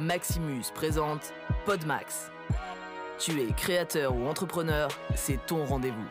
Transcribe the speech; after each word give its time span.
Maximus 0.00 0.72
présente 0.74 1.34
Podmax. 1.66 2.30
Tu 3.18 3.32
es 3.42 3.52
créateur 3.52 4.16
ou 4.16 4.26
entrepreneur, 4.28 4.88
c'est 5.14 5.44
ton 5.44 5.66
rendez-vous. 5.66 6.08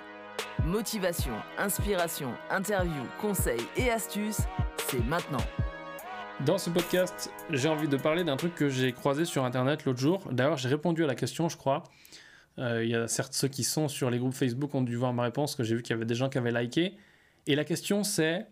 Motivation, 0.63 1.33
inspiration, 1.57 2.31
interview, 2.51 3.01
conseils 3.19 3.65
et 3.77 3.89
astuces, 3.89 4.41
c'est 4.77 5.03
maintenant. 5.05 5.43
Dans 6.45 6.59
ce 6.59 6.69
podcast, 6.69 7.31
j'ai 7.49 7.67
envie 7.67 7.87
de 7.87 7.97
parler 7.97 8.23
d'un 8.23 8.37
truc 8.37 8.53
que 8.53 8.69
j'ai 8.69 8.91
croisé 8.91 9.25
sur 9.25 9.43
internet 9.43 9.85
l'autre 9.85 9.99
jour. 9.99 10.21
D'ailleurs, 10.31 10.57
j'ai 10.57 10.69
répondu 10.69 11.03
à 11.03 11.07
la 11.07 11.15
question, 11.15 11.49
je 11.49 11.57
crois. 11.57 11.81
Euh, 12.59 12.83
il 12.83 12.91
y 12.91 12.95
a 12.95 13.07
certes 13.07 13.33
ceux 13.33 13.47
qui 13.47 13.63
sont 13.63 13.87
sur 13.87 14.11
les 14.11 14.19
groupes 14.19 14.35
Facebook 14.35 14.75
ont 14.75 14.83
dû 14.83 14.97
voir 14.97 15.13
ma 15.13 15.23
réponse, 15.23 15.55
que 15.55 15.63
j'ai 15.63 15.75
vu 15.75 15.81
qu'il 15.81 15.95
y 15.95 15.97
avait 15.97 16.05
des 16.05 16.15
gens 16.15 16.29
qui 16.29 16.37
avaient 16.37 16.51
liké. 16.51 16.95
Et 17.47 17.55
la 17.55 17.63
question 17.63 18.03
c'est 18.03 18.45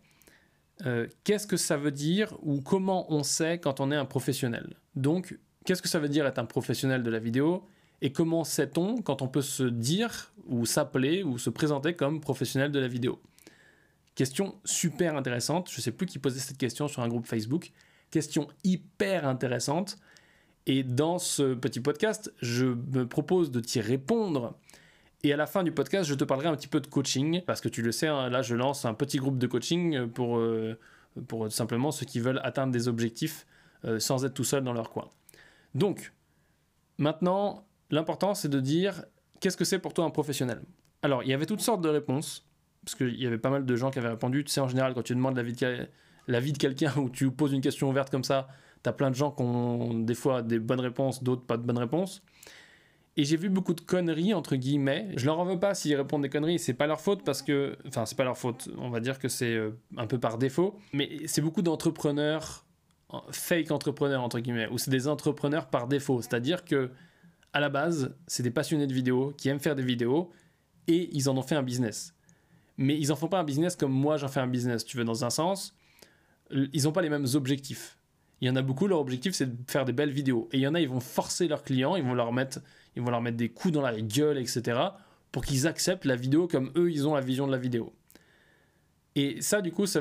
euh, 0.86 1.07
qu'est-ce 1.23 1.48
que 1.48 1.57
ça 1.57 1.78
veut 1.78 1.91
dire 1.91 2.36
ou 2.43 2.62
comment 2.62 3.12
on 3.12 3.23
sait 3.23 3.60
quand 3.60 3.80
on 3.80 3.91
est 3.91 3.96
un 3.96 4.05
professionnel? 4.05 4.75
Donc, 4.96 5.38
qu'est-ce 5.66 5.82
que 5.82 5.89
ça 5.89 6.00
veut 6.00 6.10
dire 6.10 6.25
être 6.25 6.39
un 6.39 6.46
professionnel 6.46 7.04
de 7.04 7.10
la 7.10 7.19
vidéo? 7.19 7.65
Et 8.02 8.11
comment 8.11 8.43
sait-on 8.43 9.02
quand 9.02 9.21
on 9.21 9.28
peut 9.28 9.42
se 9.42 9.64
dire 9.64 10.32
ou 10.46 10.66
s'appeler 10.66 11.24
ou 11.24 11.38
se 11.38 11.50
présenter 11.50 11.96
comme 11.96 12.21
professionnel 12.21 12.71
de 12.71 12.79
la 12.79 12.88
vidéo? 12.88 13.19
Question 14.14 14.55
super 14.66 15.16
intéressante, 15.16 15.69
je 15.71 15.78
ne 15.78 15.82
sais 15.82 15.92
plus 15.92 16.07
qui 16.07 16.19
posait 16.19 16.39
cette 16.39 16.57
question 16.57 16.88
sur 16.88 17.02
un 17.02 17.07
groupe 17.07 17.28
Facebook. 17.28 17.71
Question 18.11 18.47
hyper 18.64 19.28
intéressante. 19.28 19.97
Et 20.66 20.83
dans 20.83 21.18
ce 21.18 21.54
petit 21.54 21.80
podcast, 21.80 22.33
je 22.41 22.66
me 22.66 23.07
propose 23.07 23.52
de 23.52 23.60
t'y 23.60 23.80
répondre. 23.80 24.57
Et 25.24 25.34
à 25.34 25.38
la 25.38 25.48
fin 25.48 25.64
du 25.64 25.71
podcast, 25.71 26.07
je 26.07 26.14
te 26.14 26.24
parlerai 26.24 26.48
un 26.48 26.56
petit 26.56 26.68
peu 26.68 26.80
de 26.80 26.88
coaching, 26.88 27.42
parce 27.46 27.60
que 27.60 27.70
tu 27.70 27.82
le 27.82 27.92
sais, 27.92 28.08
hein, 28.08 28.30
là 28.30 28.42
je 28.42 28.56
lance 28.56 28.86
un 28.86 28.94
petit 28.94 29.18
groupe 29.18 29.39
de 29.39 29.48
coaching 29.48 30.08
pour, 30.08 30.38
euh, 30.38 30.78
pour 31.28 31.52
simplement 31.52 31.92
ceux 31.92 32.06
qui 32.06 32.20
veulent 32.20 32.42
atteindre 32.44 32.72
des 32.72 32.88
objectifs 32.88 33.45
euh, 33.86 34.00
sans 34.00 34.25
être 34.25 34.34
tout 34.34 34.44
seul 34.44 34.64
dans 34.64 34.73
leur 34.73 34.92
coin. 34.92 35.09
Donc, 35.73 36.14
maintenant, 36.98 37.66
l'important 37.89 38.36
c'est 38.36 38.50
de 38.50 38.59
dire 38.59 39.06
qu'est-ce 39.39 39.58
que 39.58 39.66
c'est 39.66 39.80
pour 39.80 39.94
toi 39.94 40.06
un 40.06 40.11
professionnel? 40.11 40.61
Alors, 41.02 41.23
il 41.23 41.30
y 41.30 41.34
avait 41.34 41.45
toutes 41.45 41.61
sortes 41.61 41.81
de 41.81 41.89
réponses 41.89 42.47
parce 42.84 42.95
qu'il 42.95 43.22
y 43.22 43.28
avait 43.28 43.38
pas 43.38 43.50
mal 43.50 43.66
de 43.66 43.75
gens 43.75 43.91
qui 43.91 44.00
avaient 44.00 44.09
répondu. 44.09 44.44
Tu 44.45 44.52
sais, 44.52 44.61
en 44.61 44.67
général, 44.69 44.94
quand 44.94 45.03
tu 45.03 45.13
demandes 45.13 45.36
l'avis 45.36 45.53
de, 45.53 46.38
vie 46.39 46.53
de 46.53 46.58
quelqu'un 46.58 46.94
ou 46.97 47.09
tu 47.09 47.30
poses 47.31 47.52
une 47.52 47.61
question 47.61 47.89
ouverte 47.89 48.09
comme 48.09 48.23
ça, 48.23 48.47
tu 48.84 48.89
as 48.89 48.94
plein 48.94 49.09
de 49.09 49.16
gens 49.16 49.31
qui 49.31 49.41
ont 49.41 49.94
des 49.94 50.16
fois 50.16 50.41
des 50.41 50.59
bonnes 50.59 50.80
réponses, 50.80 51.22
d'autres 51.22 51.44
pas 51.44 51.58
de 51.58 51.63
bonnes 51.63 51.78
réponses. 51.78 52.23
Et 53.17 53.23
j'ai 53.23 53.35
vu 53.35 53.49
beaucoup 53.49 53.73
de 53.73 53.81
conneries, 53.81 54.33
entre 54.33 54.55
guillemets. 54.55 55.09
Je 55.15 55.25
leur 55.25 55.39
en 55.39 55.45
veux 55.45 55.59
pas 55.59 55.73
s'ils 55.73 55.95
répondent 55.95 56.21
des 56.21 56.29
conneries, 56.29 56.59
c'est 56.59 56.73
pas 56.73 56.87
leur 56.87 57.01
faute 57.01 57.23
parce 57.23 57.41
que. 57.41 57.75
Enfin, 57.87 58.05
c'est 58.05 58.15
pas 58.15 58.23
leur 58.23 58.37
faute, 58.37 58.69
on 58.77 58.89
va 58.89 58.99
dire 58.99 59.19
que 59.19 59.27
c'est 59.27 59.55
euh, 59.55 59.71
un 59.97 60.07
peu 60.07 60.19
par 60.19 60.37
défaut. 60.37 60.79
Mais 60.93 61.09
c'est 61.25 61.41
beaucoup 61.41 61.61
d'entrepreneurs, 61.61 62.65
fake 63.31 63.71
entrepreneurs, 63.71 64.21
entre 64.21 64.39
guillemets, 64.39 64.67
ou 64.69 64.77
c'est 64.77 64.91
des 64.91 65.07
entrepreneurs 65.07 65.67
par 65.67 65.88
défaut. 65.88 66.21
C'est-à-dire 66.21 66.63
que, 66.63 66.91
à 67.53 67.59
la 67.59 67.69
base, 67.69 68.15
c'est 68.27 68.43
des 68.43 68.51
passionnés 68.51 68.88
de 68.88 68.93
vidéos 68.93 69.33
qui 69.35 69.49
aiment 69.49 69.59
faire 69.59 69.75
des 69.75 69.83
vidéos 69.83 70.29
et 70.88 71.09
ils 71.11 71.27
en 71.29 71.38
ont 71.38 71.41
fait 71.41 71.55
un 71.55 71.63
business 71.63 72.13
mais 72.77 72.97
ils 72.97 73.11
en 73.11 73.15
font 73.15 73.27
pas 73.27 73.39
un 73.39 73.43
business 73.43 73.75
comme 73.75 73.91
moi 73.91 74.17
j'en 74.17 74.27
fais 74.27 74.39
un 74.39 74.47
business. 74.47 74.85
Tu 74.85 74.97
veux, 74.97 75.03
dans 75.03 75.25
un 75.25 75.29
sens, 75.29 75.75
ils 76.51 76.83
n'ont 76.83 76.91
pas 76.91 77.01
les 77.01 77.09
mêmes 77.09 77.27
objectifs. 77.33 77.97
Il 78.41 78.47
y 78.47 78.52
en 78.52 78.55
a 78.55 78.61
beaucoup, 78.61 78.88
leur 78.88 78.99
objectif 78.99 79.33
c'est 79.33 79.45
de 79.45 79.71
faire 79.71 79.85
des 79.85 79.93
belles 79.93 80.11
vidéos. 80.11 80.47
Et 80.52 80.57
il 80.57 80.61
y 80.61 80.67
en 80.67 80.75
a, 80.75 80.80
ils 80.80 80.89
vont 80.89 80.99
forcer 80.99 81.47
leurs 81.47 81.63
clients, 81.63 81.95
ils 81.95 82.03
vont 82.03 82.13
leur 82.13 82.31
mettre, 82.33 82.59
ils 82.95 83.02
vont 83.02 83.09
leur 83.09 83.21
mettre 83.21 83.38
des 83.38 83.49
coups 83.49 83.73
dans 83.73 83.81
la 83.81 83.99
gueule, 83.99 84.38
etc. 84.38 84.79
pour 85.31 85.44
qu'ils 85.44 85.67
acceptent 85.67 86.05
la 86.05 86.16
vidéo 86.16 86.47
comme 86.47 86.71
eux, 86.75 86.91
ils 86.91 87.07
ont 87.07 87.16
la 87.16 87.21
vision 87.21 87.47
de 87.47 87.52
la 87.52 87.57
vidéo. 87.57 87.94
Et 89.16 89.41
ça, 89.41 89.61
du 89.61 89.71
coup, 89.71 89.88
ça, 89.88 89.99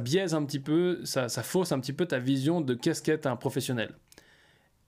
biaise 0.00 0.34
un 0.34 0.44
petit 0.44 0.60
peu, 0.60 1.04
ça, 1.04 1.28
ça 1.28 1.42
fausse 1.42 1.72
un 1.72 1.80
petit 1.80 1.92
peu 1.92 2.06
ta 2.06 2.20
vision 2.20 2.60
de 2.60 2.74
qu'est-ce 2.74 3.02
qu'être 3.02 3.26
un 3.26 3.34
professionnel. 3.34 3.96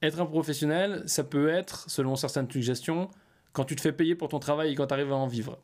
Être 0.01 0.21
un 0.21 0.25
professionnel, 0.25 1.03
ça 1.05 1.25
peut 1.25 1.49
être, 1.49 1.89
selon 1.89 2.15
certaines 2.15 2.49
suggestions, 2.49 3.09
quand 3.51 3.65
tu 3.65 3.75
te 3.75 3.81
fais 3.81 3.91
payer 3.91 4.15
pour 4.15 4.29
ton 4.29 4.39
travail 4.39 4.71
et 4.71 4.75
quand 4.75 4.87
tu 4.87 4.93
arrives 4.93 5.11
à 5.11 5.15
en 5.15 5.27
vivre 5.27 5.61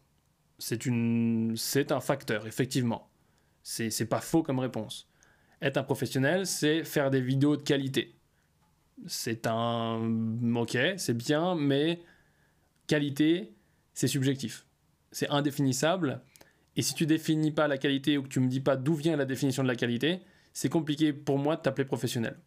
c'est 0.59 1.91
un 1.91 1.99
facteur, 1.99 2.47
effectivement. 2.47 3.09
C'est 3.63 4.09
pas 4.09 4.21
faux 4.21 4.43
comme 4.43 4.59
réponse. 4.59 5.07
Être 5.61 5.77
un 5.77 5.83
professionnel, 5.83 6.45
c'est 6.45 6.83
faire 6.83 7.09
des 7.09 7.21
vidéos 7.21 7.57
de 7.57 7.63
qualité. 7.63 8.15
C'est 9.05 9.47
un, 9.47 10.55
ok, 10.55 10.77
c'est 10.97 11.17
bien, 11.17 11.55
mais 11.55 12.01
qualité, 12.87 13.53
c'est 13.93 14.07
subjectif. 14.07 14.65
C'est 15.11 15.29
indéfinissable. 15.29 16.21
Et 16.75 16.81
si 16.81 16.93
tu 16.93 17.05
définis 17.05 17.51
pas 17.51 17.67
la 17.67 17.77
qualité 17.77 18.17
ou 18.17 18.23
que 18.23 18.27
tu 18.27 18.39
me 18.39 18.47
dis 18.47 18.59
pas 18.59 18.75
d'où 18.75 18.93
vient 18.93 19.15
la 19.15 19.25
définition 19.25 19.63
de 19.63 19.67
la 19.67 19.75
qualité, 19.75 20.21
c'est 20.53 20.69
compliqué 20.69 21.13
pour 21.13 21.37
moi 21.39 21.55
de 21.55 21.61
t'appeler 21.61 21.85
professionnel. 21.85 22.37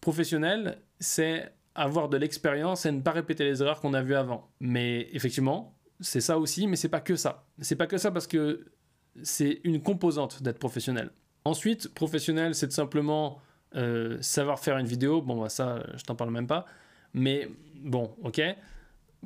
Professionnel, 0.00 0.78
c'est 0.98 1.52
avoir 1.74 2.08
de 2.08 2.16
l'expérience 2.16 2.86
et 2.86 2.92
ne 2.92 3.00
pas 3.00 3.12
répéter 3.12 3.44
les 3.44 3.62
erreurs 3.62 3.80
qu'on 3.80 3.94
a 3.94 4.02
vues 4.02 4.14
avant. 4.14 4.50
Mais 4.60 5.08
effectivement, 5.12 5.76
c'est 6.00 6.20
ça 6.20 6.38
aussi, 6.38 6.66
mais 6.66 6.76
c'est 6.76 6.88
pas 6.88 7.00
que 7.00 7.16
ça. 7.16 7.46
C'est 7.60 7.76
pas 7.76 7.86
que 7.86 7.98
ça 7.98 8.10
parce 8.10 8.26
que 8.26 8.66
c'est 9.22 9.60
une 9.64 9.82
composante 9.82 10.42
d'être 10.42 10.58
professionnel. 10.58 11.10
Ensuite, 11.46 11.94
professionnel, 11.94 12.56
c'est 12.56 12.72
simplement 12.72 13.38
euh, 13.76 14.18
savoir 14.20 14.58
faire 14.58 14.78
une 14.78 14.86
vidéo. 14.86 15.22
Bon, 15.22 15.40
bah, 15.40 15.48
ça, 15.48 15.80
je 15.96 16.02
t'en 16.02 16.16
parle 16.16 16.32
même 16.32 16.48
pas. 16.48 16.66
Mais 17.14 17.48
bon, 17.84 18.10
ok. 18.24 18.42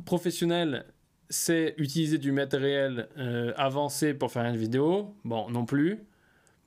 Professionnel, 0.05 0.85
c'est 1.31 1.75
utiliser 1.79 2.19
du 2.19 2.31
matériel 2.31 3.09
euh, 3.17 3.55
avancé 3.57 4.13
pour 4.13 4.31
faire 4.31 4.45
une 4.45 4.59
vidéo. 4.59 5.15
Bon, 5.25 5.49
non 5.49 5.65
plus. 5.65 6.01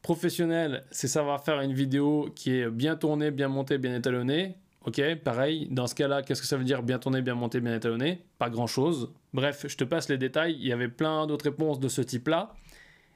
Professionnel, 0.02 0.86
c'est 0.90 1.08
savoir 1.08 1.44
faire 1.44 1.62
une 1.62 1.74
vidéo 1.74 2.32
qui 2.36 2.56
est 2.56 2.70
bien 2.72 2.96
tournée, 2.96 3.30
bien 3.30 3.48
montée, 3.48 3.78
bien 3.78 3.96
étalonnée. 3.96 4.56
Ok, 4.86 5.02
pareil, 5.24 5.68
dans 5.70 5.86
ce 5.86 5.94
cas-là, 5.94 6.24
qu'est-ce 6.24 6.42
que 6.42 6.48
ça 6.48 6.58
veut 6.58 6.64
dire 6.64 6.82
bien 6.82 6.98
tourné, 6.98 7.22
bien 7.22 7.36
monté, 7.36 7.62
bien 7.62 7.76
étalonné 7.76 8.26
Pas 8.40 8.50
grand-chose. 8.50 9.14
Bref, 9.34 9.68
je 9.70 9.78
te 9.78 9.84
passe 9.84 10.10
les 10.10 10.18
détails, 10.18 10.58
il 10.60 10.66
y 10.66 10.74
avait 10.74 10.90
plein 10.90 11.28
d'autres 11.28 11.46
réponses 11.46 11.80
de 11.80 11.90
ce 11.90 12.02
type-là. 12.02 12.56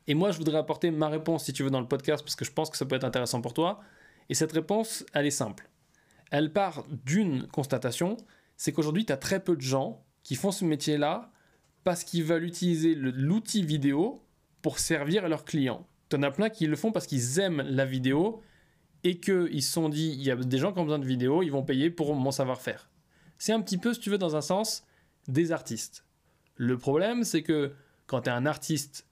Et 0.08 0.14
moi, 0.14 0.32
je 0.32 0.38
voudrais 0.38 0.58
apporter 0.58 0.90
ma 0.90 1.10
réponse, 1.10 1.46
si 1.46 1.54
tu 1.54 1.64
veux, 1.64 1.70
dans 1.70 1.82
le 1.82 1.88
podcast, 1.88 2.24
parce 2.24 2.36
que 2.36 2.46
je 2.46 2.52
pense 2.52 2.70
que 2.70 2.78
ça 2.78 2.86
peut 2.86 2.96
être 2.96 3.04
intéressant 3.04 3.42
pour 3.42 3.54
toi. 3.54 3.82
Et 4.30 4.34
cette 4.34 4.54
réponse, 4.54 5.06
elle 5.14 5.26
est 5.26 5.32
simple. 5.32 5.70
Elle 6.32 6.52
part 6.52 6.86
d'une 7.06 7.48
constatation, 7.48 8.18
c'est 8.56 8.72
qu'aujourd'hui, 8.72 9.06
tu 9.06 9.14
as 9.14 9.18
très 9.18 9.42
peu 9.44 9.56
de 9.56 9.62
gens 9.62 10.04
qui 10.24 10.36
font 10.36 10.52
ce 10.52 10.66
métier-là 10.66 11.32
parce 11.84 12.04
qu'ils 12.04 12.24
veulent 12.24 12.44
utiliser 12.44 12.96
l'outil 12.96 13.64
vidéo 13.64 14.24
pour 14.62 14.80
servir 14.80 15.28
leurs 15.30 15.46
clients. 15.46 15.88
Tu 16.10 16.16
en 16.18 16.24
as 16.24 16.32
plein 16.32 16.50
qui 16.50 16.68
le 16.68 16.76
font 16.76 16.92
parce 16.92 17.08
qu'ils 17.08 17.40
aiment 17.40 17.62
la 17.62 17.86
vidéo 17.86 18.42
et 19.04 19.20
qu'ils 19.20 19.64
se 19.64 19.72
sont 19.72 19.88
dit, 19.88 20.10
il 20.10 20.24
y 20.24 20.32
a 20.32 20.36
des 20.36 20.58
gens 20.58 20.74
qui 20.74 20.80
ont 20.80 20.84
besoin 20.84 21.00
de 21.00 21.06
vidéos, 21.06 21.44
ils 21.44 21.52
vont 21.52 21.64
payer 21.64 21.90
pour 21.90 22.14
mon 22.16 22.32
savoir-faire. 22.32 22.90
C'est 23.38 23.54
un 23.54 23.62
petit 23.62 23.78
peu, 23.78 23.94
si 23.94 24.00
tu 24.00 24.10
veux, 24.10 24.18
dans 24.18 24.36
un 24.36 24.42
sens, 24.42 24.84
des 25.28 25.52
artistes. 25.52 26.04
Le 26.56 26.78
problème, 26.78 27.24
c'est 27.24 27.44
que 27.44 27.74
quand 28.06 28.22
tu 28.22 28.30
es 28.30 28.34
un 28.34 28.46
artiste 28.46 29.07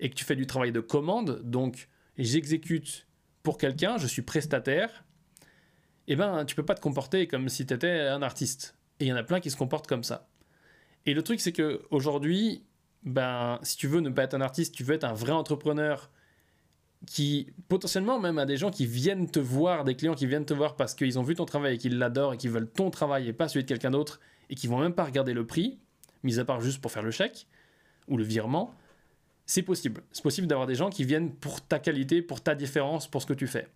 et 0.00 0.10
que 0.10 0.14
tu 0.14 0.24
fais 0.24 0.36
du 0.36 0.46
travail 0.46 0.72
de 0.72 0.80
commande, 0.80 1.42
donc 1.42 1.88
j'exécute 2.16 3.06
pour 3.42 3.58
quelqu'un, 3.58 3.98
je 3.98 4.06
suis 4.06 4.22
prestataire, 4.22 5.04
eh 6.06 6.16
ben, 6.16 6.44
tu 6.44 6.54
peux 6.54 6.64
pas 6.64 6.74
te 6.74 6.80
comporter 6.80 7.26
comme 7.26 7.48
si 7.48 7.66
tu 7.66 7.74
étais 7.74 8.00
un 8.00 8.22
artiste. 8.22 8.76
Et 9.00 9.04
il 9.06 9.08
y 9.08 9.12
en 9.12 9.16
a 9.16 9.22
plein 9.22 9.40
qui 9.40 9.50
se 9.50 9.56
comportent 9.56 9.86
comme 9.86 10.04
ça. 10.04 10.28
Et 11.06 11.14
le 11.14 11.22
truc, 11.22 11.40
c'est 11.40 11.52
que 11.52 11.82
aujourd'hui, 11.90 12.64
ben, 13.02 13.58
si 13.62 13.76
tu 13.76 13.86
veux 13.86 14.00
ne 14.00 14.10
pas 14.10 14.24
être 14.24 14.34
un 14.34 14.40
artiste, 14.40 14.74
tu 14.74 14.84
veux 14.84 14.94
être 14.94 15.04
un 15.04 15.12
vrai 15.12 15.32
entrepreneur 15.32 16.10
qui 17.06 17.52
potentiellement 17.68 18.18
même 18.18 18.38
à 18.38 18.46
des 18.46 18.56
gens 18.56 18.70
qui 18.70 18.86
viennent 18.86 19.30
te 19.30 19.38
voir, 19.38 19.84
des 19.84 19.94
clients 19.94 20.14
qui 20.14 20.26
viennent 20.26 20.44
te 20.44 20.54
voir 20.54 20.74
parce 20.74 20.94
qu'ils 20.94 21.18
ont 21.18 21.22
vu 21.22 21.34
ton 21.34 21.44
travail 21.44 21.76
et 21.76 21.78
qu'ils 21.78 21.96
l'adorent 21.98 22.34
et 22.34 22.36
qu'ils 22.36 22.50
veulent 22.50 22.70
ton 22.70 22.90
travail 22.90 23.28
et 23.28 23.32
pas 23.32 23.48
celui 23.48 23.62
de 23.62 23.68
quelqu'un 23.68 23.92
d'autre 23.92 24.18
et 24.50 24.56
qui 24.56 24.66
vont 24.66 24.80
même 24.80 24.94
pas 24.94 25.04
regarder 25.04 25.32
le 25.32 25.46
prix, 25.46 25.78
mis 26.24 26.40
à 26.40 26.44
part 26.44 26.60
juste 26.60 26.80
pour 26.80 26.90
faire 26.90 27.04
le 27.04 27.12
chèque 27.12 27.46
ou 28.08 28.16
le 28.16 28.24
virement, 28.24 28.74
c'est 29.48 29.62
possible. 29.62 30.02
C'est 30.12 30.22
possible 30.22 30.46
d'avoir 30.46 30.66
des 30.66 30.74
gens 30.74 30.90
qui 30.90 31.04
viennent 31.04 31.34
pour 31.34 31.62
ta 31.62 31.78
qualité, 31.78 32.20
pour 32.20 32.42
ta 32.42 32.54
différence, 32.54 33.08
pour 33.08 33.22
ce 33.22 33.26
que 33.26 33.32
tu 33.32 33.46
fais. 33.46 33.66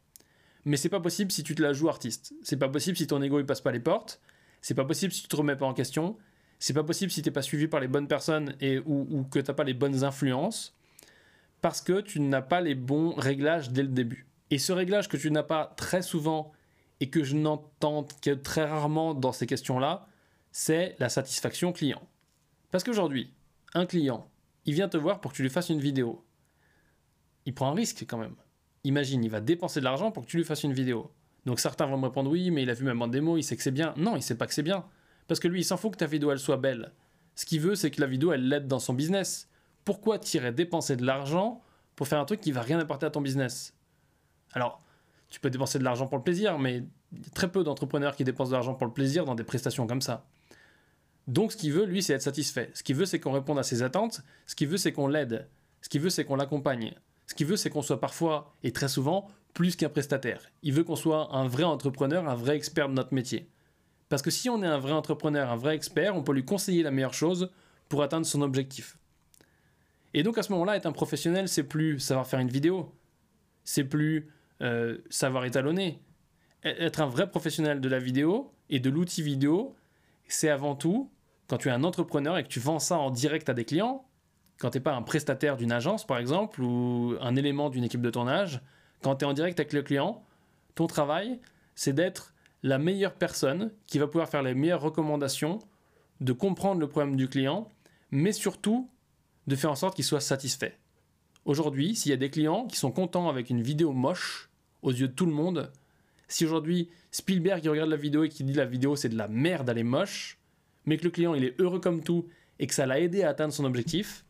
Mais 0.67 0.77
c'est 0.77 0.91
pas 0.91 1.01
possible 1.01 1.33
si 1.33 1.43
tu 1.43 1.55
te 1.55 1.63
la 1.63 1.73
joues 1.73 1.89
artiste. 1.89 2.35
C'est 2.43 2.59
pas 2.59 2.69
possible 2.69 2.97
si 2.97 3.07
ton 3.07 3.23
ego 3.23 3.41
il 3.41 3.47
passe 3.47 3.63
pas 3.63 3.73
les 3.73 3.81
portes. 3.81 4.21
C'est 4.61 4.75
pas 4.75 4.85
possible 4.85 5.15
si 5.15 5.23
tu 5.23 5.29
te 5.29 5.35
remets 5.35 5.57
pas 5.57 5.65
en 5.65 5.73
question. 5.73 6.19
C'est 6.59 6.75
pas 6.75 6.85
possible 6.85 7.11
si 7.11 7.23
t'es 7.23 7.31
pas 7.31 7.41
suivi 7.41 7.69
par 7.69 7.81
les 7.81 7.89
bonnes 7.89 8.07
personnes 8.07 8.55
et 8.61 8.81
ou, 8.81 9.07
ou 9.11 9.25
que 9.25 9.39
t'as 9.39 9.55
pas 9.55 9.65
les 9.65 9.73
bonnes 9.73 10.05
influences 10.05 10.77
parce 11.63 11.81
que 11.81 12.03
tu 12.03 12.21
n'as 12.21 12.43
pas 12.43 12.61
les 12.61 12.75
bons 12.75 13.15
réglages 13.15 13.71
dès 13.71 13.83
le 13.83 13.89
début. 13.89 14.27
Et 14.51 14.59
ce 14.59 14.73
réglage 14.73 15.09
que 15.09 15.17
tu 15.17 15.31
n'as 15.31 15.43
pas 15.43 15.73
très 15.79 16.03
souvent 16.03 16.53
et 17.01 17.09
que 17.09 17.25
je 17.25 17.35
n'entends 17.35 18.07
que 18.21 18.33
très 18.33 18.67
rarement 18.67 19.15
dans 19.15 19.33
ces 19.33 19.47
questions-là, 19.47 20.07
c'est 20.51 20.97
la 20.99 21.09
satisfaction 21.09 21.73
client. 21.73 22.03
Parce 22.71 22.85
qu'aujourd'hui, 22.85 23.33
un 23.73 23.87
client, 23.87 24.29
il 24.65 24.75
vient 24.75 24.89
te 24.89 24.97
voir 24.97 25.21
pour 25.21 25.33
que 25.33 25.37
tu 25.37 25.43
lui 25.43 25.51
fasses 25.51 25.69
une 25.69 25.81
vidéo. 25.81 26.25
Il 27.47 27.55
prend 27.55 27.71
un 27.71 27.75
risque 27.75 28.05
quand 28.07 28.19
même. 28.19 28.37
Imagine, 28.85 29.25
il 29.25 29.31
va 29.31 29.41
dépenser 29.41 29.81
de 29.81 29.85
l'argent 29.85 30.11
pour 30.11 30.25
que 30.25 30.29
tu 30.29 30.37
lui 30.37 30.45
fasses 30.45 30.65
une 30.65 30.73
vidéo. 30.73 31.13
Donc 31.47 31.61
certains 31.61 31.87
vont 31.87 31.99
me 31.99 32.07
répondre 32.07 32.31
oui, 32.31 32.51
mais 32.51 32.63
il 32.63 32.71
a 32.71 32.75
vu 32.75 32.85
même 32.85 33.03
en 33.03 33.09
démo, 33.09 33.37
il 33.37 33.43
sait 33.43 33.57
que 33.57 33.63
c'est 33.63 33.71
bien. 33.71 33.95
Non, 33.97 34.17
il 34.17 34.23
sait 34.23 34.37
pas 34.37 34.47
que 34.47 34.55
c'est 34.55 34.63
bien. 34.63 34.85
Parce 35.27 35.41
que 35.41 35.49
lui, 35.49 35.61
il 35.61 35.65
s'en 35.65 35.77
fout 35.77 35.93
que 35.93 35.99
ta 35.99 36.07
vidéo 36.07 36.31
elle 36.31 36.39
soit 36.39 36.57
belle. 36.57 36.93
Ce 37.35 37.47
qu'il 37.47 37.61
veut, 37.61 37.75
c'est 37.75 37.91
que 37.91 38.01
la 38.01 38.07
vidéo 38.07 38.33
elle 38.33 38.49
l'aide 38.49 38.69
dans 38.69 38.79
son 38.79 38.95
business 38.95 39.49
pourquoi 39.85 40.19
irais 40.35 40.53
dépenser 40.53 40.97
de 40.97 41.05
l'argent 41.05 41.63
pour 41.97 42.09
faire 42.09 42.21
un 42.21 42.25
truc 42.25 42.41
qui 42.41 42.53
va 42.53 42.63
rien 42.63 42.79
apporter 42.79 43.07
à 43.07 43.11
ton 43.11 43.21
business? 43.21 43.75
Alors, 44.53 44.81
tu 45.29 45.41
peux 45.41 45.51
dépenser 45.51 45.79
de 45.79 45.85
l'argent 45.85 46.07
pour 46.07 46.19
le 46.19 46.25
plaisir, 46.25 46.59
mais 46.59 46.85
très 47.35 47.51
peu 47.51 47.65
d'entrepreneurs 47.65 48.17
qui 48.17 48.25
dépensent 48.25 48.51
de 48.51 48.55
l'argent 48.55 48.75
pour 48.75 48.87
le 48.87 48.93
plaisir 48.93 49.25
dans 49.25 49.35
des 49.35 49.45
prestations 49.45 49.87
comme 49.87 50.01
ça. 50.03 50.27
Donc 51.29 51.53
ce 51.53 51.57
qu'il 51.57 51.73
veut, 51.73 51.85
lui, 51.85 52.03
c'est 52.03 52.15
être 52.15 52.23
satisfait. 52.23 52.71
Ce 52.75 52.83
qu'il 52.83 52.97
veut, 52.97 53.05
c'est 53.05 53.21
qu'on 53.21 53.33
réponde 53.33 53.59
à 53.59 53.63
ses 53.63 53.83
attentes. 53.83 54.23
Ce 54.47 54.55
qu'il 54.55 54.69
veut, 54.69 54.77
c'est 54.77 54.93
qu'on 54.93 55.07
l'aide. 55.07 55.49
Ce 55.81 55.89
qu'il 55.89 56.01
veut, 56.01 56.11
c'est 56.11 56.25
qu'on 56.25 56.37
l'accompagne. 56.37 56.95
Ce 57.27 57.35
qu'il 57.35 57.47
veut, 57.47 57.57
c'est 57.57 57.71
qu'on 57.71 57.83
soit 57.83 58.01
parfois, 58.01 58.55
et 58.63 58.73
très 58.73 58.89
souvent, 58.89 59.29
plus 59.55 59.77
qu'un 59.77 59.89
prestataire. 59.89 60.51
Il 60.63 60.73
veut 60.73 60.85
qu'on 60.85 60.97
soit 60.97 61.35
un 61.35 61.47
vrai 61.47 61.65
entrepreneur, 61.65 62.29
un 62.29 62.35
vrai 62.35 62.57
expert 62.57 62.89
de 62.89 62.95
notre 62.95 63.15
métier. 63.15 63.49
Parce 64.09 64.23
que 64.23 64.31
si 64.31 64.51
on 64.51 64.63
est 64.63 64.67
un 64.67 64.79
vrai 64.79 64.93
entrepreneur, 64.93 65.51
un 65.51 65.57
vrai 65.57 65.75
expert, 65.75 66.17
on 66.17 66.23
peut 66.23 66.33
lui 66.33 66.45
conseiller 66.45 66.83
la 66.83 66.91
meilleure 66.91 67.15
chose 67.15 67.51
pour 67.89 68.03
atteindre 68.03 68.27
son 68.27 68.43
objectif. 68.43 68.99
Et 70.15 70.23
donc 70.23 70.37
à 70.39 70.43
ce 70.43 70.53
moment-là, 70.53 70.77
être 70.77 70.87
un 70.87 70.93
professionnel, 70.93 71.49
c'est 71.49 71.63
plus 71.63 71.99
savoir 71.99 72.27
faire 72.27 72.41
une 72.41 72.51
vidéo, 72.51 72.95
c'est 73.65 73.85
plus 73.85 74.29
euh, 74.61 74.99
savoir 75.09 75.45
étalonner. 75.45 76.03
E-, 76.65 76.83
être 76.83 77.01
un 77.01 77.07
vrai 77.07 77.31
professionnel 77.31 77.81
de 77.81 77.89
la 77.89 77.99
vidéo 77.99 78.53
et 78.69 78.81
de 78.81 78.91
l'outil 78.91 79.23
vidéo, 79.23 79.75
c'est 80.35 80.49
avant 80.49 80.75
tout, 80.75 81.11
quand 81.49 81.59
tu 81.59 81.69
es 81.69 81.73
un 81.73 81.85
entrepreneur 81.85 82.39
et 82.39 82.45
que 82.45 82.49
tu 82.49 82.61
vends 82.61 82.79
ça 82.79 82.99
en 82.99 83.11
direct 83.11 83.49
à 83.49 83.55
des 83.55 83.65
clients, 83.65 84.05
quand 84.59 84.71
tu 84.71 84.79
n'es 84.79 84.83
pas 84.83 84.95
un 84.95 85.03
prestataire 85.03 85.57
d'une 85.57 85.73
agence 85.73 86.07
par 86.07 86.19
exemple, 86.19 86.63
ou 86.63 87.17
un 87.21 87.37
élément 87.37 87.71
d'une 87.71 87.85
équipe 87.85 88.03
de 88.03 88.11
tournage, 88.11 88.61
quand 89.03 89.17
tu 89.17 89.25
es 89.25 89.29
en 89.29 89.33
direct 89.33 89.59
avec 89.59 89.73
le 89.73 89.83
client, 89.83 90.23
ton 90.75 90.87
travail, 90.87 91.41
c'est 91.75 91.93
d'être 91.93 92.33
la 92.63 92.79
meilleure 92.79 93.15
personne 93.15 93.73
qui 93.87 93.99
va 93.99 94.07
pouvoir 94.07 94.29
faire 94.29 94.43
les 94.43 94.55
meilleures 94.55 94.81
recommandations, 94.81 95.59
de 96.21 96.33
comprendre 96.33 96.81
le 96.81 96.89
problème 96.89 97.17
du 97.17 97.29
client, 97.29 97.69
mais 98.11 98.33
surtout 98.33 98.89
de 99.49 99.57
faire 99.57 99.73
en 99.73 99.77
sorte 99.77 99.97
qu'il 99.97 100.05
soit 100.05 100.21
satisfait. 100.21 100.79
Aujourd'hui, 101.45 101.97
s'il 101.97 102.11
y 102.11 102.15
a 102.15 102.19
des 102.19 102.31
clients 102.31 102.67
qui 102.67 102.77
sont 102.77 102.93
contents 102.93 103.29
avec 103.29 103.51
une 103.51 103.63
vidéo 103.63 103.93
moche 103.93 104.49
aux 104.83 104.93
yeux 104.93 105.09
de 105.09 105.13
tout 105.13 105.27
le 105.27 105.33
monde, 105.33 105.73
si 106.33 106.45
aujourd'hui 106.45 106.89
Spielberg 107.11 107.61
qui 107.61 107.69
regarde 107.69 107.91
la 107.91 107.97
vidéo 107.97 108.25
et 108.25 108.29
qui 108.29 108.45
dit 108.45 108.55
la 108.55 108.65
vidéo 108.65 108.97
c'est 108.97 109.09
de 109.09 109.17
la 109.17 109.29
merde, 109.29 109.69
elle 109.69 109.79
est 109.79 109.85
moche, 109.85 110.39
mais 110.87 110.97
que 110.97 111.05
le 111.05 111.11
client 111.11 111.35
il 111.35 111.45
est 111.45 111.61
heureux 111.61 111.81
comme 111.81 112.03
tout 112.03 112.27
et 112.59 112.67
que 112.67 112.75
ça 112.75 112.87
l'a 112.87 113.01
aidé 113.01 113.23
à 113.23 113.31
atteindre 113.31 113.53
son 113.53 113.65
objectif, 113.65 114.25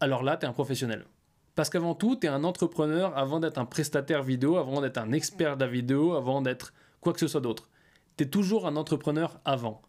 alors 0.00 0.22
là, 0.22 0.36
tu 0.36 0.44
es 0.44 0.48
un 0.48 0.52
professionnel. 0.52 1.06
Parce 1.54 1.70
qu'avant 1.70 1.94
tout, 1.94 2.16
tu 2.16 2.26
es 2.26 2.30
un 2.30 2.44
entrepreneur 2.44 3.16
avant 3.16 3.40
d'être 3.40 3.58
un 3.58 3.64
prestataire 3.64 4.22
vidéo, 4.22 4.56
avant 4.56 4.80
d'être 4.80 4.98
un 4.98 5.12
expert 5.12 5.56
de 5.56 5.64
la 5.64 5.70
vidéo, 5.70 6.14
avant 6.14 6.42
d'être 6.42 6.74
quoi 7.00 7.12
que 7.12 7.20
ce 7.20 7.28
soit 7.28 7.40
d'autre. 7.40 7.68
Tu 8.16 8.24
es 8.24 8.26
toujours 8.28 8.66
un 8.66 8.76
entrepreneur 8.76 9.40
avant. 9.44 9.82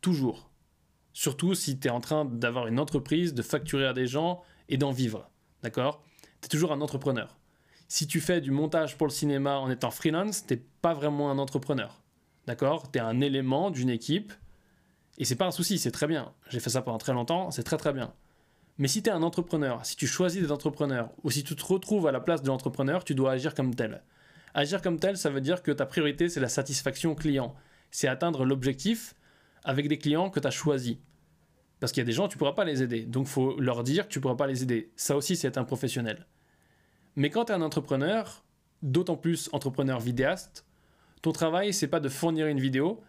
Toujours. 0.00 0.50
Surtout 1.12 1.54
si 1.54 1.78
tu 1.78 1.88
es 1.88 1.90
en 1.90 2.00
train 2.00 2.24
d'avoir 2.24 2.66
une 2.66 2.80
entreprise, 2.80 3.34
de 3.34 3.42
facturer 3.42 3.86
à 3.86 3.92
des 3.92 4.06
gens 4.06 4.42
et 4.68 4.78
d'en 4.78 4.90
vivre. 4.90 5.30
D'accord? 5.62 6.02
Tu 6.40 6.46
es 6.46 6.48
toujours 6.48 6.72
un 6.72 6.80
entrepreneur. 6.80 7.36
Si 7.94 8.06
tu 8.06 8.22
fais 8.22 8.40
du 8.40 8.52
montage 8.52 8.96
pour 8.96 9.06
le 9.06 9.12
cinéma 9.12 9.58
en 9.58 9.70
étant 9.70 9.90
freelance, 9.90 10.46
t'es 10.46 10.56
pas 10.56 10.94
vraiment 10.94 11.30
un 11.30 11.36
entrepreneur. 11.36 12.02
D'accord? 12.46 12.90
Tu 12.90 12.98
es 12.98 13.02
un 13.02 13.20
élément 13.20 13.70
d'une 13.70 13.90
équipe. 13.90 14.32
Et 15.18 15.26
c'est 15.26 15.36
pas 15.36 15.44
un 15.44 15.50
souci, 15.50 15.76
c'est 15.76 15.90
très 15.90 16.06
bien. 16.06 16.32
J'ai 16.48 16.58
fait 16.58 16.70
ça 16.70 16.80
pendant 16.80 16.96
très 16.96 17.12
longtemps, 17.12 17.50
c'est 17.50 17.64
très 17.64 17.76
très 17.76 17.92
bien. 17.92 18.14
Mais 18.78 18.88
si 18.88 19.02
tu 19.02 19.10
es 19.10 19.12
un 19.12 19.22
entrepreneur, 19.22 19.84
si 19.84 19.94
tu 19.96 20.06
choisis 20.06 20.40
d'être 20.40 20.52
entrepreneur, 20.52 21.10
ou 21.22 21.30
si 21.30 21.44
tu 21.44 21.54
te 21.54 21.62
retrouves 21.62 22.06
à 22.06 22.12
la 22.12 22.20
place 22.20 22.42
de 22.42 22.48
l'entrepreneur, 22.48 23.04
tu 23.04 23.14
dois 23.14 23.32
agir 23.32 23.54
comme 23.54 23.74
tel. 23.74 24.02
Agir 24.54 24.80
comme 24.80 24.98
tel, 24.98 25.18
ça 25.18 25.28
veut 25.28 25.42
dire 25.42 25.62
que 25.62 25.70
ta 25.70 25.84
priorité, 25.84 26.30
c'est 26.30 26.40
la 26.40 26.48
satisfaction 26.48 27.14
client. 27.14 27.54
C'est 27.90 28.08
atteindre 28.08 28.46
l'objectif 28.46 29.14
avec 29.64 29.88
des 29.88 29.98
clients 29.98 30.30
que 30.30 30.40
tu 30.40 30.46
as 30.46 30.50
choisis. 30.50 30.96
Parce 31.78 31.92
qu'il 31.92 32.00
y 32.00 32.06
a 32.06 32.06
des 32.06 32.12
gens, 32.12 32.26
tu 32.26 32.38
pourras 32.38 32.54
pas 32.54 32.64
les 32.64 32.82
aider. 32.82 33.02
Donc, 33.02 33.26
faut 33.26 33.60
leur 33.60 33.84
dire 33.84 34.08
que 34.08 34.12
tu 34.14 34.18
pourras 34.18 34.36
pas 34.36 34.46
les 34.46 34.62
aider. 34.62 34.90
Ça 34.96 35.14
aussi, 35.14 35.36
c'est 35.36 35.48
être 35.48 35.58
un 35.58 35.64
professionnel. 35.64 36.26
Mais 37.16 37.30
quand 37.30 37.46
tu 37.46 37.52
es 37.52 37.54
un 37.54 37.62
entrepreneur, 37.62 38.44
d'autant 38.82 39.16
plus 39.16 39.48
entrepreneur 39.52 40.00
vidéaste, 40.00 40.64
ton 41.20 41.32
travail, 41.32 41.72
c'est 41.72 41.88
pas 41.88 42.00
de 42.00 42.08
fournir 42.08 42.46
une 42.46 42.60
vidéo, 42.60 43.02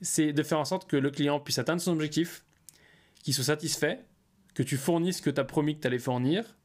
c'est 0.00 0.32
de 0.32 0.42
faire 0.42 0.58
en 0.58 0.64
sorte 0.64 0.88
que 0.88 0.96
le 0.96 1.10
client 1.10 1.40
puisse 1.40 1.58
atteindre 1.58 1.82
son 1.82 1.92
objectif, 1.92 2.44
qu'il 3.22 3.34
soit 3.34 3.44
satisfait, 3.44 4.04
que 4.54 4.62
tu 4.62 4.76
fournisses 4.76 5.18
ce 5.18 5.22
que 5.22 5.30
tu 5.30 5.40
as 5.40 5.44
promis 5.44 5.76
que 5.76 5.80
tu 5.80 5.86
allais 5.86 5.98
fournir 5.98 6.56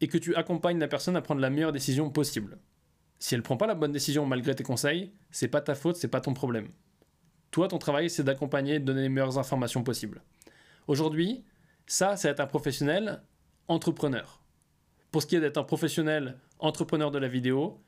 et 0.00 0.08
que 0.08 0.18
tu 0.18 0.34
accompagnes 0.34 0.78
la 0.78 0.88
personne 0.88 1.16
à 1.16 1.22
prendre 1.22 1.40
la 1.40 1.50
meilleure 1.50 1.72
décision 1.72 2.10
possible. 2.10 2.58
Si 3.18 3.34
elle 3.34 3.42
prend 3.42 3.56
pas 3.56 3.66
la 3.66 3.74
bonne 3.74 3.92
décision 3.92 4.26
malgré 4.26 4.54
tes 4.54 4.62
conseils, 4.62 5.12
c'est 5.30 5.48
pas 5.48 5.60
ta 5.60 5.74
faute, 5.74 5.96
c'est 5.96 6.08
pas 6.08 6.20
ton 6.20 6.34
problème. 6.34 6.68
Toi, 7.50 7.68
ton 7.68 7.78
travail, 7.78 8.08
c'est 8.08 8.22
d'accompagner 8.22 8.74
et 8.74 8.78
de 8.78 8.84
donner 8.84 9.02
les 9.02 9.08
meilleures 9.08 9.38
informations 9.38 9.82
possibles. 9.82 10.22
Aujourd'hui, 10.86 11.44
ça, 11.86 12.16
c'est 12.16 12.28
être 12.28 12.40
un 12.40 12.46
professionnel 12.46 13.22
entrepreneur. 13.68 14.39
Pour 15.10 15.22
ce 15.22 15.26
qui 15.26 15.36
est 15.36 15.40
d'être 15.40 15.58
un 15.58 15.64
professionnel 15.64 16.36
entrepreneur 16.58 17.10
de 17.10 17.18
la 17.18 17.28
vidéo, 17.28 17.80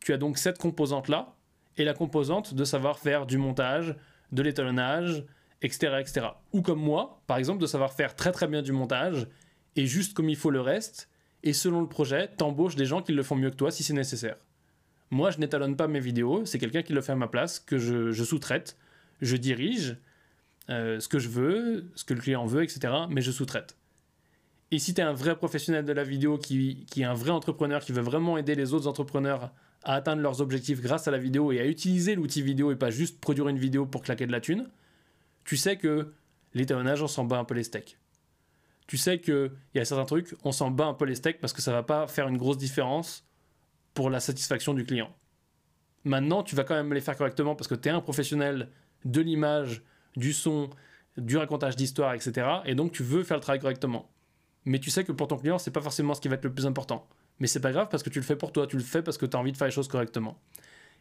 tu 0.00 0.12
as 0.12 0.18
donc 0.18 0.38
cette 0.38 0.58
composante-là, 0.58 1.36
et 1.78 1.84
la 1.84 1.94
composante 1.94 2.54
de 2.54 2.64
savoir 2.64 2.98
faire 2.98 3.26
du 3.26 3.38
montage, 3.38 3.94
de 4.32 4.42
l'étalonnage, 4.42 5.24
etc., 5.62 5.98
etc. 6.00 6.26
Ou 6.52 6.62
comme 6.62 6.80
moi, 6.80 7.20
par 7.26 7.36
exemple, 7.36 7.60
de 7.60 7.66
savoir 7.66 7.92
faire 7.92 8.14
très 8.14 8.32
très 8.32 8.46
bien 8.46 8.62
du 8.62 8.72
montage 8.72 9.26
et 9.76 9.86
juste 9.86 10.14
comme 10.14 10.28
il 10.28 10.36
faut 10.36 10.50
le 10.50 10.60
reste, 10.60 11.10
et 11.42 11.52
selon 11.52 11.80
le 11.80 11.88
projet, 11.88 12.28
t'embauches 12.28 12.76
des 12.76 12.86
gens 12.86 13.02
qui 13.02 13.12
le 13.12 13.22
font 13.22 13.36
mieux 13.36 13.50
que 13.50 13.56
toi 13.56 13.70
si 13.70 13.82
c'est 13.82 13.92
nécessaire. 13.92 14.36
Moi, 15.10 15.30
je 15.30 15.38
n'étalonne 15.38 15.76
pas 15.76 15.86
mes 15.86 16.00
vidéos, 16.00 16.44
c'est 16.44 16.58
quelqu'un 16.58 16.82
qui 16.82 16.92
le 16.92 17.00
fait 17.00 17.12
à 17.12 17.16
ma 17.16 17.28
place, 17.28 17.60
que 17.60 17.78
je, 17.78 18.24
sous-traite, 18.24 18.76
je 19.20 19.36
dirige 19.36 19.96
euh, 20.70 20.98
ce 20.98 21.08
que 21.08 21.18
je 21.18 21.28
veux, 21.28 21.90
ce 21.94 22.04
que 22.04 22.14
le 22.14 22.20
client 22.20 22.46
veut, 22.46 22.64
etc., 22.64 22.92
mais 23.08 23.20
je 23.20 23.30
sous-traite. 23.30 23.76
Et 24.72 24.78
si 24.78 24.94
tu 24.94 25.00
es 25.00 25.04
un 25.04 25.12
vrai 25.12 25.36
professionnel 25.36 25.84
de 25.84 25.92
la 25.92 26.02
vidéo, 26.02 26.38
qui, 26.38 26.86
qui 26.90 27.02
est 27.02 27.04
un 27.04 27.14
vrai 27.14 27.30
entrepreneur, 27.30 27.84
qui 27.84 27.92
veut 27.92 28.02
vraiment 28.02 28.36
aider 28.36 28.54
les 28.54 28.74
autres 28.74 28.88
entrepreneurs 28.88 29.52
à 29.84 29.94
atteindre 29.94 30.22
leurs 30.22 30.40
objectifs 30.40 30.80
grâce 30.80 31.06
à 31.06 31.12
la 31.12 31.18
vidéo 31.18 31.52
et 31.52 31.60
à 31.60 31.66
utiliser 31.66 32.16
l'outil 32.16 32.42
vidéo 32.42 32.72
et 32.72 32.76
pas 32.76 32.90
juste 32.90 33.20
produire 33.20 33.48
une 33.48 33.58
vidéo 33.58 33.86
pour 33.86 34.02
claquer 34.02 34.26
de 34.26 34.32
la 34.32 34.40
thune, 34.40 34.68
tu 35.44 35.56
sais 35.56 35.76
que 35.76 36.12
l'étalonnage, 36.54 37.02
on 37.02 37.06
s'en 37.06 37.24
bat 37.24 37.38
un 37.38 37.44
peu 37.44 37.54
les 37.54 37.62
steaks. 37.62 37.98
Tu 38.88 38.96
sais 38.96 39.20
qu'il 39.20 39.52
y 39.74 39.78
a 39.78 39.84
certains 39.84 40.04
trucs, 40.04 40.34
on 40.42 40.52
s'en 40.52 40.70
bat 40.70 40.86
un 40.86 40.94
peu 40.94 41.04
les 41.04 41.14
steaks 41.14 41.40
parce 41.40 41.52
que 41.52 41.62
ça 41.62 41.72
va 41.72 41.82
pas 41.82 42.08
faire 42.08 42.26
une 42.26 42.36
grosse 42.36 42.58
différence 42.58 43.24
pour 43.94 44.10
la 44.10 44.20
satisfaction 44.20 44.74
du 44.74 44.84
client. 44.84 45.14
Maintenant, 46.04 46.42
tu 46.42 46.56
vas 46.56 46.64
quand 46.64 46.74
même 46.74 46.92
les 46.92 47.00
faire 47.00 47.16
correctement 47.16 47.54
parce 47.54 47.68
que 47.68 47.74
tu 47.74 47.88
es 47.88 47.92
un 47.92 48.00
professionnel 48.00 48.68
de 49.04 49.20
l'image, 49.20 49.82
du 50.16 50.32
son, 50.32 50.70
du 51.16 51.36
racontage 51.36 51.76
d'histoire, 51.76 52.14
etc. 52.14 52.48
Et 52.64 52.74
donc, 52.74 52.92
tu 52.92 53.02
veux 53.02 53.22
faire 53.22 53.36
le 53.36 53.42
travail 53.42 53.60
correctement. 53.60 54.10
Mais 54.66 54.78
tu 54.78 54.90
sais 54.90 55.04
que 55.04 55.12
pour 55.12 55.28
ton 55.28 55.38
client, 55.38 55.58
c'est 55.58 55.70
pas 55.70 55.80
forcément 55.80 56.12
ce 56.12 56.20
qui 56.20 56.28
va 56.28 56.34
être 56.34 56.44
le 56.44 56.52
plus 56.52 56.66
important. 56.66 57.06
Mais 57.38 57.46
c'est 57.46 57.60
pas 57.60 57.72
grave 57.72 57.88
parce 57.90 58.02
que 58.02 58.10
tu 58.10 58.18
le 58.18 58.24
fais 58.24 58.36
pour 58.36 58.52
toi, 58.52 58.66
tu 58.66 58.76
le 58.76 58.82
fais 58.82 59.02
parce 59.02 59.16
que 59.16 59.24
tu 59.24 59.36
as 59.36 59.40
envie 59.40 59.52
de 59.52 59.56
faire 59.56 59.68
les 59.68 59.72
choses 59.72 59.88
correctement. 59.88 60.38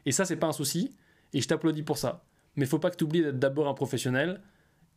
Et 0.06 0.12
ça, 0.12 0.24
c'est 0.24 0.36
pas 0.36 0.48
un 0.48 0.54
souci, 0.54 0.96
et 1.34 1.42
je 1.42 1.48
t'applaudis 1.48 1.84
pour 1.84 1.98
ça. 1.98 2.24
Mais 2.56 2.66
faut 2.66 2.80
pas 2.80 2.92
que 2.92 2.96
tu 2.96 3.04
oublies 3.04 3.24
d'être 3.24 3.40
d'abord 3.40 3.68
un 3.68 3.74
professionnel. 3.74 4.42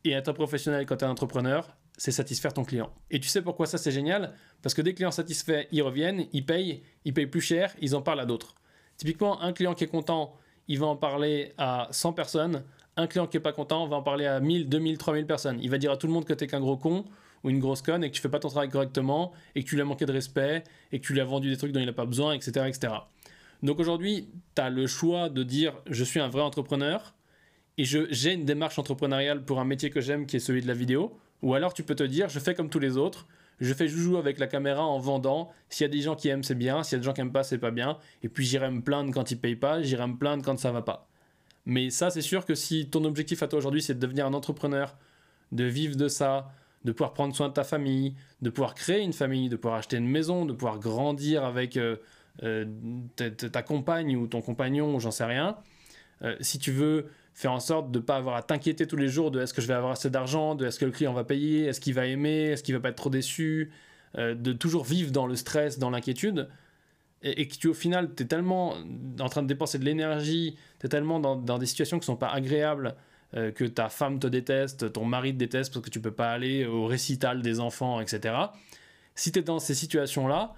Et 0.05 0.11
être 0.11 0.29
un 0.29 0.33
professionnel 0.33 0.85
quand 0.85 0.95
tu 0.95 1.03
es 1.03 1.07
un 1.07 1.11
entrepreneur, 1.11 1.75
c'est 1.97 2.11
satisfaire 2.11 2.53
ton 2.53 2.63
client. 2.63 2.89
Et 3.11 3.19
tu 3.19 3.27
sais 3.27 3.41
pourquoi 3.41 3.65
ça 3.65 3.77
c'est 3.77 3.91
génial? 3.91 4.33
Parce 4.61 4.73
que 4.73 4.81
des 4.81 4.93
clients 4.93 5.11
satisfaits, 5.11 5.67
ils 5.73 5.81
reviennent, 5.81 6.25
ils 6.31 6.45
payent, 6.45 6.83
ils 7.03 7.13
payent 7.13 7.27
plus 7.27 7.41
cher, 7.41 7.75
ils 7.81 7.95
en 7.95 8.01
parlent 8.01 8.21
à 8.21 8.25
d'autres. 8.25 8.55
Typiquement, 8.95 9.41
un 9.41 9.51
client 9.51 9.73
qui 9.73 9.83
est 9.83 9.87
content, 9.87 10.37
il 10.69 10.79
va 10.79 10.85
en 10.85 10.95
parler 10.95 11.53
à 11.57 11.89
100 11.91 12.13
personnes. 12.13 12.63
Un 12.95 13.07
client 13.07 13.27
qui 13.27 13.37
est 13.37 13.41
pas 13.41 13.51
content 13.51 13.87
va 13.87 13.97
en 13.97 14.03
parler 14.03 14.25
à 14.25 14.39
1000, 14.39 14.69
2000, 14.69 14.97
3000 14.97 15.25
personnes. 15.25 15.59
Il 15.61 15.69
va 15.69 15.77
dire 15.77 15.91
à 15.91 15.97
tout 15.97 16.07
le 16.07 16.13
monde 16.13 16.25
que 16.25 16.33
tu 16.33 16.47
qu'un 16.47 16.61
gros 16.61 16.77
con 16.77 17.03
ou 17.43 17.49
une 17.49 17.59
grosse 17.59 17.81
conne 17.81 18.03
et 18.03 18.09
que 18.09 18.15
tu 18.15 18.21
fais 18.21 18.29
pas 18.29 18.39
ton 18.39 18.49
travail 18.49 18.69
correctement 18.69 19.31
et 19.55 19.63
que 19.63 19.69
tu 19.69 19.75
lui 19.75 19.81
as 19.81 19.85
manqué 19.85 20.05
de 20.05 20.11
respect 20.11 20.63
et 20.91 20.99
que 20.99 21.05
tu 21.05 21.13
lui 21.13 21.21
as 21.21 21.25
vendu 21.25 21.49
des 21.49 21.57
trucs 21.57 21.71
dont 21.71 21.79
il 21.79 21.85
n'a 21.85 21.93
pas 21.93 22.05
besoin, 22.05 22.33
etc. 22.33 22.65
etc. 22.67 22.93
Donc 23.63 23.79
aujourd'hui, 23.79 24.29
tu 24.55 24.61
as 24.61 24.69
le 24.69 24.87
choix 24.87 25.29
de 25.29 25.43
dire 25.43 25.73
je 25.89 26.03
suis 26.03 26.19
un 26.19 26.29
vrai 26.29 26.41
entrepreneur 26.41 27.13
et 27.77 27.85
j'ai 27.85 28.33
une 28.33 28.45
démarche 28.45 28.77
entrepreneuriale 28.77 29.43
pour 29.43 29.59
un 29.59 29.65
métier 29.65 29.89
que 29.89 30.01
j'aime 30.01 30.25
qui 30.25 30.35
est 30.35 30.39
celui 30.39 30.61
de 30.61 30.67
la 30.67 30.73
vidéo, 30.73 31.17
ou 31.41 31.53
alors 31.53 31.73
tu 31.73 31.83
peux 31.83 31.95
te 31.95 32.03
dire 32.03 32.27
je 32.27 32.39
fais 32.39 32.53
comme 32.53 32.69
tous 32.69 32.79
les 32.79 32.97
autres, 32.97 33.25
je 33.61 33.73
fais 33.73 33.87
joujou 33.87 34.17
avec 34.17 34.37
la 34.37 34.47
caméra 34.47 34.85
en 34.85 34.99
vendant, 34.99 35.49
s'il 35.69 35.85
y 35.85 35.89
a 35.89 35.91
des 35.93 36.01
gens 36.01 36.15
qui 36.15 36.27
aiment 36.27 36.43
c'est 36.43 36.55
bien, 36.55 36.83
s'il 36.83 36.93
y 36.93 36.95
a 36.97 36.99
des 36.99 37.05
gens 37.05 37.13
qui 37.13 37.21
aiment 37.21 37.31
pas 37.31 37.43
c'est 37.43 37.57
pas 37.57 37.71
bien, 37.71 37.97
et 38.21 38.27
puis 38.27 38.45
j'irai 38.45 38.69
me 38.69 38.81
plaindre 38.81 39.13
quand 39.13 39.31
ils 39.31 39.39
payent 39.39 39.55
pas, 39.55 39.81
j'irai 39.81 40.07
me 40.07 40.17
plaindre 40.17 40.43
quand 40.43 40.59
ça 40.59 40.73
va 40.73 40.81
pas. 40.81 41.07
Mais 41.65 41.89
ça 41.89 42.09
c'est 42.09 42.21
sûr 42.21 42.45
que 42.45 42.53
si 42.55 42.89
ton 42.89 43.05
objectif 43.05 43.43
à 43.43 43.47
toi 43.47 43.59
aujourd'hui 43.59 43.81
c'est 43.81 43.93
de 43.93 43.99
devenir 43.99 44.25
un 44.25 44.33
entrepreneur, 44.33 44.97
de 45.53 45.63
vivre 45.63 45.95
de 45.95 46.09
ça, 46.09 46.51
de 46.85 46.91
pouvoir 46.91 47.13
prendre 47.13 47.35
soin 47.35 47.49
de 47.49 47.53
ta 47.53 47.63
famille, 47.63 48.15
de 48.41 48.49
pouvoir 48.49 48.73
créer 48.73 49.01
une 49.01 49.13
famille, 49.13 49.49
de 49.49 49.55
pouvoir 49.55 49.79
acheter 49.79 49.97
une 49.97 50.07
maison, 50.07 50.45
de 50.45 50.53
pouvoir 50.53 50.79
grandir 50.79 51.43
avec 51.43 51.77
euh, 51.77 51.97
euh, 52.43 52.65
ta, 53.15 53.61
compagne 53.61 54.15
ou 54.15 54.27
ton 54.27 54.41
compagnon 54.41 54.99
j'en 54.99 55.11
sais 55.11 55.25
rien, 55.25 55.57
euh, 56.23 56.35
si 56.39 56.59
tu 56.59 56.71
veux 56.71 57.07
faire 57.33 57.51
en 57.51 57.59
sorte 57.59 57.91
de 57.91 57.99
ne 57.99 58.03
pas 58.03 58.17
avoir 58.17 58.35
à 58.35 58.43
t'inquiéter 58.43 58.87
tous 58.87 58.95
les 58.95 59.07
jours 59.07 59.31
de 59.31 59.41
est-ce 59.41 59.53
que 59.53 59.61
je 59.61 59.67
vais 59.67 59.73
avoir 59.73 59.91
assez 59.91 60.09
d'argent, 60.09 60.55
de 60.55 60.65
est-ce 60.65 60.79
que 60.79 60.85
le 60.85 60.91
client 60.91 61.13
va 61.13 61.23
payer, 61.23 61.65
est-ce 61.65 61.79
qu'il 61.79 61.93
va 61.93 62.05
aimer, 62.05 62.45
est-ce 62.45 62.63
qu'il 62.63 62.75
va 62.75 62.81
pas 62.81 62.89
être 62.89 62.95
trop 62.95 63.09
déçu, 63.09 63.71
de 64.15 64.53
toujours 64.53 64.83
vivre 64.83 65.11
dans 65.11 65.27
le 65.27 65.35
stress, 65.35 65.77
dans 65.77 65.91
l'inquiétude, 65.91 66.49
et, 67.21 67.47
que 67.47 67.55
tu 67.55 67.67
au 67.67 67.73
final, 67.73 68.13
tu 68.15 68.23
es 68.23 68.25
tellement 68.25 68.75
en 69.19 69.29
train 69.29 69.41
de 69.41 69.47
dépenser 69.47 69.77
de 69.77 69.85
l'énergie, 69.85 70.55
tu 70.79 70.85
es 70.85 70.89
tellement 70.89 71.19
dans, 71.19 71.57
des 71.57 71.65
situations 71.65 71.99
qui 71.99 72.05
sont 72.05 72.15
pas 72.15 72.29
agréables, 72.29 72.95
euh, 73.35 73.51
que 73.51 73.63
ta 73.63 73.89
femme 73.89 74.19
te 74.19 74.27
déteste, 74.27 74.93
ton 74.93 75.05
mari 75.05 75.33
te 75.33 75.37
déteste 75.37 75.73
parce 75.73 75.85
que 75.85 75.89
tu 75.89 76.01
peux 76.01 76.11
pas 76.11 76.31
aller 76.31 76.65
au 76.65 76.85
récital 76.85 77.41
des 77.41 77.59
enfants, 77.59 78.01
etc. 78.01 78.35
Si 79.15 79.31
tu 79.31 79.39
es 79.39 79.41
dans 79.41 79.59
ces 79.59 79.75
situations-là, 79.75 80.53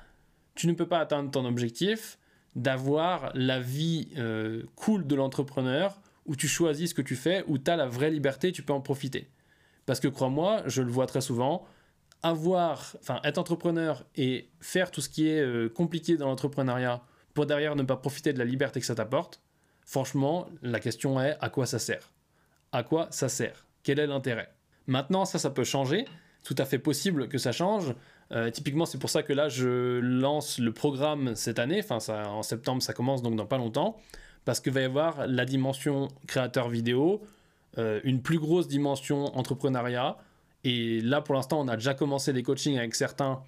tu 0.55 0.67
ne 0.67 0.73
peux 0.73 0.87
pas 0.87 0.99
atteindre 0.99 1.31
ton 1.31 1.45
objectif, 1.45 2.17
d'avoir 2.55 3.31
la 3.33 3.59
vie 3.59 4.09
euh, 4.17 4.63
cool 4.75 5.07
de 5.07 5.15
l'entrepreneur 5.15 6.01
où 6.25 6.35
tu 6.35 6.47
choisis 6.47 6.91
ce 6.91 6.95
que 6.95 7.01
tu 7.01 7.15
fais, 7.15 7.43
où 7.47 7.57
tu 7.57 7.71
as 7.71 7.75
la 7.75 7.87
vraie 7.87 8.11
liberté, 8.11 8.51
tu 8.51 8.61
peux 8.61 8.73
en 8.73 8.81
profiter. 8.81 9.29
Parce 9.85 9.99
que 9.99 10.07
crois-moi, 10.07 10.63
je 10.67 10.81
le 10.81 10.91
vois 10.91 11.07
très 11.07 11.21
souvent, 11.21 11.65
avoir, 12.23 12.95
enfin 12.99 13.19
être 13.23 13.37
entrepreneur 13.37 14.05
et 14.15 14.49
faire 14.59 14.91
tout 14.91 15.01
ce 15.01 15.09
qui 15.09 15.27
est 15.27 15.41
euh, 15.41 15.69
compliqué 15.69 16.17
dans 16.17 16.27
l'entrepreneuriat 16.27 17.01
pour 17.33 17.45
derrière 17.45 17.75
ne 17.75 17.83
pas 17.83 17.97
profiter 17.97 18.33
de 18.33 18.39
la 18.39 18.45
liberté 18.45 18.79
que 18.79 18.85
ça 18.85 18.95
t'apporte, 18.95 19.41
franchement, 19.83 20.47
la 20.61 20.79
question 20.79 21.19
est 21.19 21.37
à 21.41 21.49
quoi 21.49 21.65
ça 21.65 21.79
sert? 21.79 22.11
À 22.71 22.83
quoi 22.83 23.07
ça 23.11 23.29
sert 23.29 23.65
Quel 23.83 23.99
est 23.99 24.07
l'intérêt? 24.07 24.53
Maintenant, 24.87 25.25
ça, 25.25 25.39
ça 25.39 25.49
peut 25.49 25.63
changer. 25.63 26.05
Tout 26.43 26.55
à 26.57 26.65
fait 26.65 26.79
possible 26.79 27.27
que 27.27 27.37
ça 27.37 27.51
change. 27.51 27.93
Euh, 28.31 28.49
typiquement, 28.49 28.85
c'est 28.85 28.97
pour 28.97 29.09
ça 29.09 29.23
que 29.23 29.33
là, 29.33 29.49
je 29.49 29.99
lance 29.99 30.57
le 30.57 30.71
programme 30.71 31.35
cette 31.35 31.59
année. 31.59 31.81
Enfin, 31.83 31.99
ça, 31.99 32.29
en 32.29 32.43
septembre, 32.43 32.81
ça 32.81 32.93
commence 32.93 33.21
donc 33.21 33.35
dans 33.35 33.45
pas 33.45 33.57
longtemps. 33.57 33.97
Parce 34.45 34.59
qu'il 34.59 34.73
va 34.73 34.81
y 34.81 34.85
avoir 34.85 35.27
la 35.27 35.45
dimension 35.45 36.07
créateur 36.27 36.69
vidéo, 36.69 37.21
euh, 37.77 37.99
une 38.03 38.21
plus 38.21 38.39
grosse 38.39 38.67
dimension 38.67 39.37
entrepreneuriat. 39.37 40.17
Et 40.63 41.01
là, 41.01 41.21
pour 41.21 41.35
l'instant, 41.35 41.59
on 41.59 41.67
a 41.67 41.75
déjà 41.75 41.93
commencé 41.93 42.33
des 42.33 42.41
coachings 42.41 42.77
avec 42.77 42.95
certains. 42.95 43.43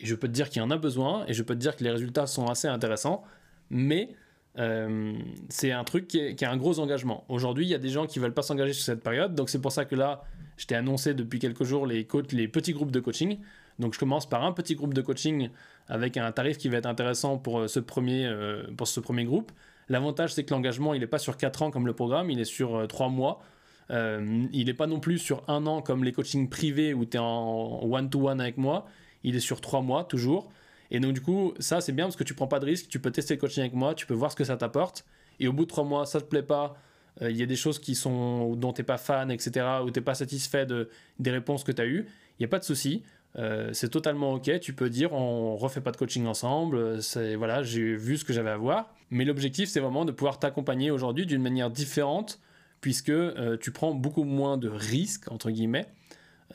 Et 0.00 0.06
je 0.06 0.14
peux 0.14 0.26
te 0.26 0.32
dire 0.32 0.48
qu'il 0.48 0.62
y 0.62 0.64
en 0.64 0.70
a 0.70 0.78
besoin. 0.78 1.24
Et 1.28 1.34
je 1.34 1.42
peux 1.42 1.54
te 1.54 1.60
dire 1.60 1.76
que 1.76 1.84
les 1.84 1.90
résultats 1.90 2.26
sont 2.26 2.46
assez 2.46 2.68
intéressants. 2.68 3.22
Mais 3.70 4.16
euh, 4.58 5.14
c'est 5.48 5.72
un 5.72 5.84
truc 5.84 6.08
qui 6.08 6.18
est, 6.18 6.34
qui 6.34 6.44
un 6.44 6.56
gros 6.56 6.78
engagement. 6.78 7.24
Aujourd'hui, 7.28 7.64
il 7.64 7.68
y 7.70 7.74
a 7.74 7.78
des 7.78 7.88
gens 7.88 8.06
qui 8.06 8.18
veulent 8.18 8.34
pas 8.34 8.42
s'engager 8.42 8.72
sur 8.72 8.84
cette 8.84 9.02
période. 9.02 9.34
Donc, 9.34 9.48
c'est 9.48 9.60
pour 9.60 9.72
ça 9.72 9.84
que 9.84 9.94
là, 9.94 10.24
je 10.56 10.66
t'ai 10.66 10.74
annoncé 10.74 11.14
depuis 11.14 11.38
quelques 11.38 11.64
jours 11.64 11.86
les, 11.86 12.06
les 12.32 12.48
petits 12.48 12.72
groupes 12.72 12.90
de 12.92 13.00
coaching. 13.00 13.38
Donc 13.78 13.94
je 13.94 13.98
commence 13.98 14.28
par 14.28 14.44
un 14.44 14.52
petit 14.52 14.74
groupe 14.74 14.94
de 14.94 15.02
coaching 15.02 15.50
avec 15.88 16.16
un 16.16 16.30
tarif 16.32 16.58
qui 16.58 16.68
va 16.68 16.78
être 16.78 16.86
intéressant 16.86 17.38
pour 17.38 17.60
euh, 17.60 17.68
ce 17.68 17.80
premier, 17.80 18.26
euh, 18.26 18.64
pour 18.76 18.88
ce 18.88 19.00
premier 19.00 19.24
groupe. 19.24 19.52
L'avantage, 19.88 20.34
c'est 20.34 20.44
que 20.44 20.54
l'engagement, 20.54 20.94
il 20.94 21.00
n'est 21.00 21.06
pas 21.06 21.18
sur 21.18 21.36
4 21.36 21.62
ans 21.62 21.70
comme 21.70 21.86
le 21.86 21.92
programme, 21.92 22.30
il 22.30 22.40
est 22.40 22.44
sur 22.44 22.86
3 22.86 23.06
euh, 23.06 23.10
mois. 23.10 23.42
il 23.90 24.66
n'est 24.66 24.74
pas 24.74 24.86
non 24.86 25.00
plus 25.00 25.18
sur 25.18 25.42
un 25.48 25.66
an 25.66 25.82
comme 25.82 26.04
les 26.04 26.12
coachings 26.12 26.48
privés 26.48 26.94
où 26.94 27.04
tu 27.04 27.16
es 27.16 27.20
en 27.20 27.80
one-to-one 27.82 28.40
avec 28.40 28.56
moi. 28.56 28.86
Il 29.24 29.36
est 29.36 29.40
sur 29.40 29.60
3 29.60 29.82
mois 29.82 30.04
toujours. 30.04 30.50
Et 30.92 31.00
donc, 31.00 31.14
du 31.14 31.20
coup, 31.20 31.54
ça, 31.58 31.80
c'est 31.80 31.90
bien 31.92 32.04
parce 32.04 32.16
que 32.16 32.22
tu 32.22 32.34
prends 32.34 32.46
pas 32.46 32.60
de 32.60 32.66
risque. 32.66 32.88
Tu 32.88 33.00
peux 33.00 33.10
tester 33.10 33.34
le 33.34 33.40
coaching 33.40 33.62
avec 33.62 33.74
moi, 33.74 33.94
tu 33.94 34.06
peux 34.06 34.14
voir 34.14 34.30
ce 34.30 34.36
que 34.36 34.44
ça 34.44 34.56
t'apporte. 34.56 35.04
Et 35.40 35.48
au 35.48 35.52
bout 35.52 35.64
de 35.64 35.68
3 35.68 35.82
mois, 35.82 36.06
ça 36.06 36.20
te 36.20 36.26
plaît 36.26 36.44
pas, 36.44 36.76
il 37.20 37.36
y 37.36 37.42
a 37.42 37.46
des 37.46 37.56
choses 37.56 37.78
qui 37.78 37.94
sont, 37.94 38.54
dont 38.54 38.72
tu 38.72 38.80
n'es 38.80 38.84
pas 38.84 38.98
fan, 38.98 39.30
etc., 39.30 39.66
ou 39.82 39.90
tu 39.90 39.98
n'es 39.98 40.04
pas 40.04 40.14
satisfait 40.14 40.66
de, 40.66 40.88
des 41.18 41.30
réponses 41.30 41.64
que 41.64 41.72
tu 41.72 41.82
as 41.82 41.86
eues, 41.86 42.06
il 42.38 42.42
n'y 42.42 42.44
a 42.44 42.48
pas 42.48 42.58
de 42.58 42.64
souci. 42.64 43.02
Euh, 43.38 43.70
c'est 43.72 43.88
totalement 43.88 44.34
ok. 44.34 44.60
Tu 44.60 44.72
peux 44.72 44.90
dire 44.90 45.12
on 45.12 45.56
refait 45.56 45.80
pas 45.80 45.90
de 45.92 45.96
coaching 45.96 46.26
ensemble. 46.26 46.98
Voilà, 47.36 47.62
j'ai 47.62 47.96
vu 47.96 48.18
ce 48.18 48.24
que 48.24 48.32
j'avais 48.32 48.50
à 48.50 48.56
voir. 48.56 48.94
Mais 49.10 49.24
l'objectif, 49.24 49.68
c'est 49.68 49.80
vraiment 49.80 50.04
de 50.04 50.12
pouvoir 50.12 50.38
t'accompagner 50.38 50.90
aujourd'hui 50.90 51.26
d'une 51.26 51.42
manière 51.42 51.70
différente, 51.70 52.40
puisque 52.80 53.10
euh, 53.10 53.56
tu 53.58 53.70
prends 53.70 53.94
beaucoup 53.94 54.24
moins 54.24 54.56
de 54.56 54.68
risques 54.68 55.30
entre 55.30 55.50
guillemets, 55.50 55.86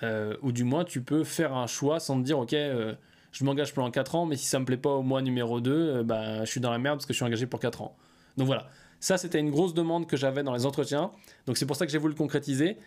euh, 0.03 0.36
ou 0.41 0.51
du 0.51 0.63
moins 0.63 0.84
tu 0.84 1.01
peux 1.01 1.24
faire 1.24 1.53
un 1.53 1.67
choix 1.67 2.00
sans 2.00 2.20
te 2.20 2.25
dire 2.25 2.39
ok, 2.39 2.56
je 3.38 3.46
m'engage 3.46 3.74
pendant 3.74 3.91
4 3.91 4.15
ans, 4.15 4.25
mais 4.25 4.36
si 4.36 4.48
ça 4.48 4.58
me 4.58 4.65
plaît 4.65 4.77
pas 4.77 4.89
au 4.89 5.03
mois 5.03 5.22
numéro 5.22 5.62
2, 5.62 6.01
bah, 6.03 6.44
je 6.44 6.50
suis 6.50 6.60
dans 6.60 6.72
la 6.72 6.79
merde 6.79 6.98
parce 6.98 7.06
que 7.06 7.13
je 7.13 7.17
suis 7.17 7.25
engagé 7.25 7.46
pour 7.46 7.60
4 7.60 7.84
ans. 7.84 7.96
Donc 8.36 8.48
voilà. 8.48 8.67
Ça, 9.00 9.17
c'était 9.17 9.39
une 9.39 9.51
grosse 9.51 9.75
demande 9.75 10.08
que 10.08 10.17
j'avais 10.17 10.41
dans 10.41 10.53
les 10.53 10.65
entretiens. 10.65 11.12
Donc 11.46 11.58
c'est 11.58 11.67
pour 11.67 11.75
ça 11.75 11.86
que 11.86 11.91
j'ai 11.91 12.00
voulu 12.00 12.13
le 12.13 12.17
concrétiser. 12.17 12.77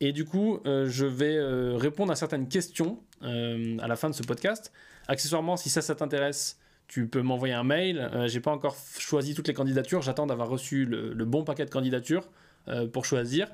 Et 0.00 0.12
du 0.12 0.24
coup, 0.24 0.58
euh, 0.66 0.88
je 0.88 1.06
vais 1.06 1.36
euh, 1.36 1.76
répondre 1.76 2.10
à 2.10 2.16
certaines 2.16 2.48
questions 2.48 2.98
euh, 3.22 3.76
à 3.78 3.86
la 3.86 3.96
fin 3.96 4.10
de 4.10 4.14
ce 4.14 4.22
podcast. 4.22 4.72
Accessoirement, 5.06 5.56
si 5.56 5.68
ça, 5.68 5.82
ça 5.82 5.94
t'intéresse, 5.94 6.58
tu 6.88 7.06
peux 7.06 7.22
m'envoyer 7.22 7.54
un 7.54 7.62
mail. 7.62 8.10
J'ai 8.26 8.40
pas 8.40 8.50
encore 8.50 8.76
choisi 8.98 9.34
toutes 9.34 9.46
les 9.46 9.54
candidatures. 9.54 10.02
J'attends 10.02 10.26
d'avoir 10.26 10.48
reçu 10.48 10.86
le, 10.86 11.24
bon 11.24 11.44
paquet 11.44 11.64
de 11.64 11.70
candidatures 11.70 12.28
pour 12.92 13.04
choisir. 13.04 13.46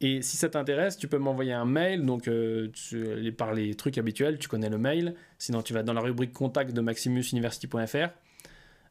Et 0.00 0.22
si 0.22 0.36
ça 0.36 0.48
t'intéresse, 0.48 0.96
tu 0.96 1.08
peux 1.08 1.18
m'envoyer 1.18 1.52
un 1.52 1.66
mail. 1.66 2.06
Donc, 2.06 2.30
tu, 2.72 3.32
par 3.32 3.52
les 3.52 3.74
trucs 3.74 3.98
habituels, 3.98 4.38
tu 4.38 4.48
connais 4.48 4.70
le 4.70 4.78
mail. 4.78 5.14
Sinon, 5.38 5.62
tu 5.62 5.74
vas 5.74 5.82
dans 5.82 5.92
la 5.92 6.00
rubrique 6.00 6.32
contact 6.32 6.72
de 6.72 6.80
maximusuniversity.fr. 6.80 8.08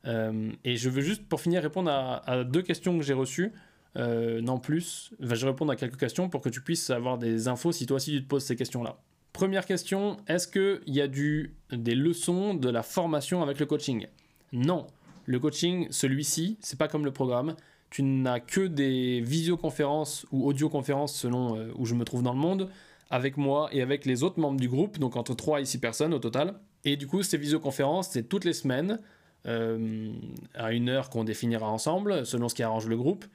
et 0.05 0.77
je 0.77 0.89
veux 0.89 1.01
juste, 1.01 1.27
pour 1.27 1.41
finir, 1.41 1.63
répondre 1.63 1.89
à, 1.91 2.43
deux 2.43 2.61
questions 2.61 2.97
que 2.97 3.03
j'ai 3.03 3.13
reçues. 3.13 3.51
Euh, 3.97 4.41
non 4.41 4.59
plus, 4.59 5.11
je 5.19 5.25
vais 5.25 5.47
répondre 5.47 5.71
à 5.71 5.75
quelques 5.75 5.99
questions 5.99 6.29
pour 6.29 6.41
que 6.41 6.49
tu 6.49 6.61
puisses 6.61 6.89
avoir 6.89 7.17
des 7.17 7.47
infos 7.47 7.71
si 7.71 7.85
toi 7.85 7.95
aussi 7.95 8.11
tu 8.11 8.23
te 8.23 8.27
poses 8.27 8.43
ces 8.43 8.55
questions-là. 8.55 8.97
Première 9.33 9.65
question, 9.65 10.17
est-ce 10.27 10.47
qu'il 10.47 10.93
y 10.93 11.01
a 11.01 11.07
des 11.07 11.95
leçons 11.95 12.53
de 12.53 12.69
la 12.69 12.83
formation 12.83 13.41
avec 13.41 13.59
le 13.59 13.65
coaching? 13.65 14.07
Non. 14.51 14.87
Le 15.25 15.39
coaching, 15.39 15.87
celui-ci, 15.91 16.57
c'est 16.61 16.77
pas 16.77 16.87
comme 16.87 17.05
le 17.05 17.11
programme. 17.11 17.55
Tu 17.89 18.03
n'as 18.03 18.39
que 18.39 18.61
des 18.61 19.21
visioconférences 19.21 20.25
ou 20.31 20.45
audioconférences 20.47 21.15
selon 21.15 21.57
euh, 21.57 21.71
où 21.75 21.85
je 21.85 21.95
me 21.95 22.05
trouve 22.05 22.23
dans 22.23 22.33
le 22.33 22.39
monde, 22.39 22.69
avec 23.09 23.37
moi 23.37 23.69
et 23.71 23.81
avec 23.81 24.05
les 24.05 24.23
autres 24.23 24.39
membres 24.39 24.59
du 24.59 24.69
groupe, 24.69 24.99
donc 24.99 25.15
entre 25.15 25.33
3 25.33 25.61
et 25.61 25.65
6 25.65 25.79
personnes 25.79 26.13
au 26.13 26.19
total. 26.19 26.53
Et 26.85 26.95
du 26.95 27.07
coup, 27.07 27.23
ces 27.23 27.37
visioconférences, 27.37 28.09
c'est 28.09 28.23
toutes 28.23 28.45
les 28.45 28.53
semaines, 28.53 28.99
euh, 29.47 30.11
à 30.53 30.73
une 30.73 30.89
heure 30.89 31.09
qu'on 31.09 31.23
définira 31.23 31.67
ensemble, 31.67 32.25
selon 32.25 32.49
ce 32.49 32.55
qui 32.55 32.63
arrange 32.63 32.87
le 32.87 32.97
groupe. 32.97 33.25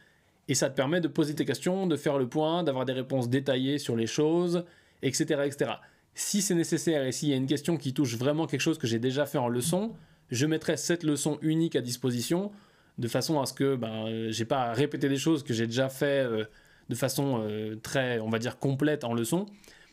Et 0.48 0.54
ça 0.54 0.68
te 0.68 0.76
permet 0.76 1.00
de 1.00 1.08
poser 1.08 1.34
tes 1.34 1.44
questions, 1.44 1.86
de 1.86 1.96
faire 1.96 2.18
le 2.18 2.28
point, 2.28 2.62
d'avoir 2.62 2.84
des 2.84 2.92
réponses 2.92 3.28
détaillées 3.28 3.78
sur 3.78 3.96
les 3.96 4.06
choses, 4.06 4.64
etc. 5.02 5.42
etc. 5.46 5.72
Si 6.14 6.42
c'est 6.42 6.54
nécessaire 6.54 7.04
et 7.04 7.12
s'il 7.12 7.30
y 7.30 7.32
a 7.32 7.36
une 7.36 7.46
question 7.46 7.76
qui 7.76 7.92
touche 7.94 8.16
vraiment 8.16 8.46
quelque 8.46 8.60
chose 8.60 8.78
que 8.78 8.86
j'ai 8.86 8.98
déjà 8.98 9.26
fait 9.26 9.38
en 9.38 9.48
leçon, 9.48 9.94
je 10.30 10.46
mettrai 10.46 10.76
cette 10.76 11.02
leçon 11.02 11.38
unique 11.42 11.76
à 11.76 11.80
disposition 11.80 12.52
de 12.98 13.08
façon 13.08 13.40
à 13.40 13.46
ce 13.46 13.52
que 13.52 13.76
ben, 13.76 14.30
j'ai 14.30 14.44
pas 14.44 14.64
à 14.64 14.72
répéter 14.72 15.08
des 15.08 15.16
choses 15.16 15.42
que 15.42 15.52
j'ai 15.52 15.66
déjà 15.66 15.88
fait 15.88 16.24
euh, 16.24 16.44
de 16.88 16.94
façon 16.94 17.42
euh, 17.42 17.76
très, 17.76 18.20
on 18.20 18.28
va 18.28 18.38
dire, 18.38 18.58
complète 18.58 19.04
en 19.04 19.14
leçon. 19.14 19.46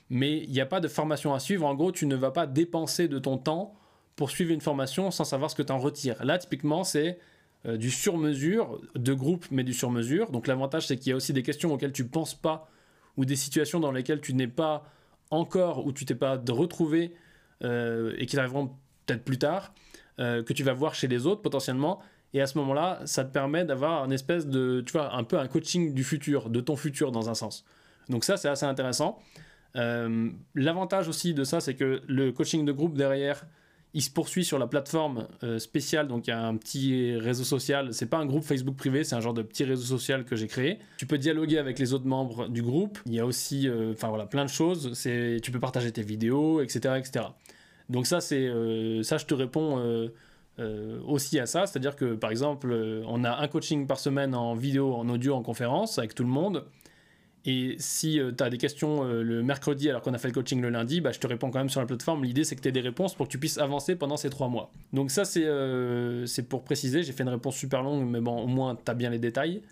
Mais 0.09 0.39
il 0.39 0.51
n'y 0.51 0.61
a 0.61 0.65
pas 0.65 0.79
de 0.79 0.87
formation 0.87 1.33
à 1.33 1.39
suivre. 1.39 1.65
En 1.65 1.73
gros, 1.73 1.91
tu 1.91 2.05
ne 2.05 2.15
vas 2.15 2.31
pas 2.31 2.45
dépenser 2.45 3.07
de 3.07 3.17
ton 3.17 3.37
temps 3.37 3.73
pour 4.15 4.29
suivre 4.29 4.51
une 4.51 4.61
formation 4.61 5.09
sans 5.09 5.23
savoir 5.23 5.49
ce 5.49 5.55
que 5.55 5.63
tu 5.63 5.71
en 5.71 5.79
retires. 5.79 6.23
Là, 6.23 6.37
typiquement, 6.37 6.83
c'est 6.83 7.17
du 7.65 7.91
sur-mesure, 7.91 8.81
de 8.95 9.13
groupe, 9.13 9.45
mais 9.51 9.63
du 9.63 9.73
sur-mesure. 9.73 10.31
Donc 10.31 10.47
l'avantage, 10.47 10.87
c'est 10.87 10.97
qu'il 10.97 11.11
y 11.11 11.13
a 11.13 11.15
aussi 11.15 11.31
des 11.31 11.43
questions 11.43 11.71
auxquelles 11.71 11.93
tu 11.93 12.03
ne 12.03 12.09
penses 12.09 12.35
pas, 12.35 12.69
ou 13.15 13.23
des 13.23 13.37
situations 13.37 13.79
dans 13.79 13.91
lesquelles 13.93 14.19
tu 14.19 14.33
n'es 14.33 14.47
pas 14.47 14.83
encore, 15.29 15.85
ou 15.85 15.93
tu 15.93 16.03
t'es 16.03 16.15
pas 16.15 16.41
retrouvé, 16.49 17.13
et 17.63 18.25
qui 18.25 18.37
arriveront 18.37 18.71
peut-être 19.05 19.23
plus 19.23 19.37
tard, 19.37 19.73
que 20.17 20.53
tu 20.53 20.63
vas 20.63 20.73
voir 20.73 20.93
chez 20.93 21.07
les 21.07 21.25
autres 21.25 21.41
potentiellement. 21.41 22.01
Et 22.33 22.41
à 22.41 22.47
ce 22.47 22.57
moment-là, 22.59 22.99
ça 23.05 23.25
te 23.25 23.31
permet 23.31 23.65
d'avoir 23.65 24.03
un 24.03 24.09
espèce 24.09 24.47
de, 24.47 24.81
tu 24.85 24.93
vois, 24.93 25.13
un 25.15 25.23
peu 25.23 25.37
un 25.37 25.47
coaching 25.47 25.93
du 25.93 26.03
futur, 26.03 26.49
de 26.49 26.61
ton 26.61 26.75
futur 26.75 27.11
dans 27.11 27.29
un 27.29 27.35
sens. 27.35 27.65
Donc 28.09 28.23
ça, 28.23 28.37
c'est 28.37 28.47
assez 28.47 28.65
intéressant. 28.65 29.19
L'avantage 29.75 31.07
aussi 31.07 31.33
de 31.33 31.43
ça, 31.43 31.59
c'est 31.59 31.75
que 31.75 32.01
le 32.07 32.31
coaching 32.31 32.65
de 32.65 32.71
groupe 32.71 32.97
derrière, 32.97 33.45
il 33.93 34.01
se 34.01 34.09
poursuit 34.09 34.45
sur 34.45 34.57
la 34.57 34.67
plateforme 34.67 35.27
euh, 35.43 35.59
spéciale, 35.59 36.07
donc 36.07 36.27
il 36.27 36.29
y 36.29 36.33
a 36.33 36.45
un 36.45 36.55
petit 36.55 37.15
réseau 37.17 37.43
social. 37.43 37.93
C'est 37.93 38.05
pas 38.05 38.17
un 38.17 38.25
groupe 38.25 38.43
Facebook 38.43 38.75
privé, 38.75 39.03
c'est 39.03 39.15
un 39.15 39.21
genre 39.21 39.33
de 39.33 39.41
petit 39.41 39.63
réseau 39.65 39.83
social 39.83 40.23
que 40.23 40.35
j'ai 40.35 40.47
créé. 40.47 40.79
Tu 40.97 41.05
peux 41.05 41.17
dialoguer 41.17 41.57
avec 41.57 41.77
les 41.77 41.93
autres 41.93 42.05
membres 42.05 42.47
du 42.47 42.61
groupe. 42.61 42.99
Il 43.05 43.13
y 43.13 43.19
a 43.19 43.25
aussi, 43.25 43.67
euh, 43.67 43.91
enfin 43.93 44.07
voilà, 44.07 44.25
plein 44.25 44.45
de 44.45 44.49
choses. 44.49 44.91
Tu 45.01 45.51
peux 45.51 45.59
partager 45.59 45.91
tes 45.91 46.03
vidéos, 46.03 46.61
etc., 46.61 46.95
etc. 46.97 47.25
Donc 47.89 48.07
ça, 48.07 48.21
c'est, 48.21 48.47
euh, 48.47 49.03
ça, 49.03 49.17
je 49.17 49.25
te 49.25 49.33
réponds 49.33 50.09
aussi 51.05 51.39
à 51.39 51.45
ça. 51.45 51.65
C'est-à-dire 51.65 51.95
que 51.95 52.13
par 52.13 52.31
exemple, 52.31 52.73
on 53.07 53.23
a 53.23 53.37
un 53.37 53.47
coaching 53.47 53.87
par 53.87 53.99
semaine 53.99 54.35
en 54.35 54.55
vidéo, 54.55 54.93
en 54.93 55.07
audio, 55.09 55.33
en 55.35 55.41
conférence 55.41 55.97
avec 55.99 56.15
tout 56.15 56.23
le 56.23 56.29
monde. 56.29 56.65
Et 57.45 57.75
si 57.79 58.19
euh, 58.19 58.31
tu 58.31 58.43
as 58.43 58.49
des 58.49 58.59
questions 58.59 59.03
euh, 59.03 59.23
le 59.23 59.41
mercredi 59.41 59.89
alors 59.89 60.01
qu'on 60.01 60.13
a 60.13 60.19
fait 60.19 60.27
le 60.27 60.33
coaching 60.33 60.61
le 60.61 60.69
lundi, 60.69 61.01
bah, 61.01 61.11
je 61.11 61.19
te 61.19 61.25
réponds 61.25 61.49
quand 61.49 61.57
même 61.57 61.69
sur 61.69 61.79
la 61.79 61.87
plateforme. 61.87 62.23
L'idée, 62.23 62.43
c'est 62.43 62.55
que 62.55 62.61
tu 62.61 62.67
aies 62.67 62.73
des 62.73 62.81
réponses 62.81 63.15
pour 63.15 63.27
que 63.27 63.31
tu 63.31 63.39
puisses 63.39 63.57
avancer 63.57 63.95
pendant 63.95 64.17
ces 64.17 64.29
trois 64.29 64.47
mois. 64.47 64.71
Donc 64.93 65.09
ça, 65.09 65.25
c'est 65.25 65.45
euh, 65.45 66.25
pour 66.49 66.63
préciser. 66.63 67.01
J'ai 67.01 67.13
fait 67.13 67.23
une 67.23 67.29
réponse 67.29 67.55
super 67.55 67.81
longue, 67.81 68.07
mais 68.07 68.21
bon, 68.21 68.43
au 68.43 68.47
moins, 68.47 68.75
tu 68.75 68.91
as 68.91 68.93
bien 68.93 69.09
les 69.09 69.17
détails. 69.17 69.63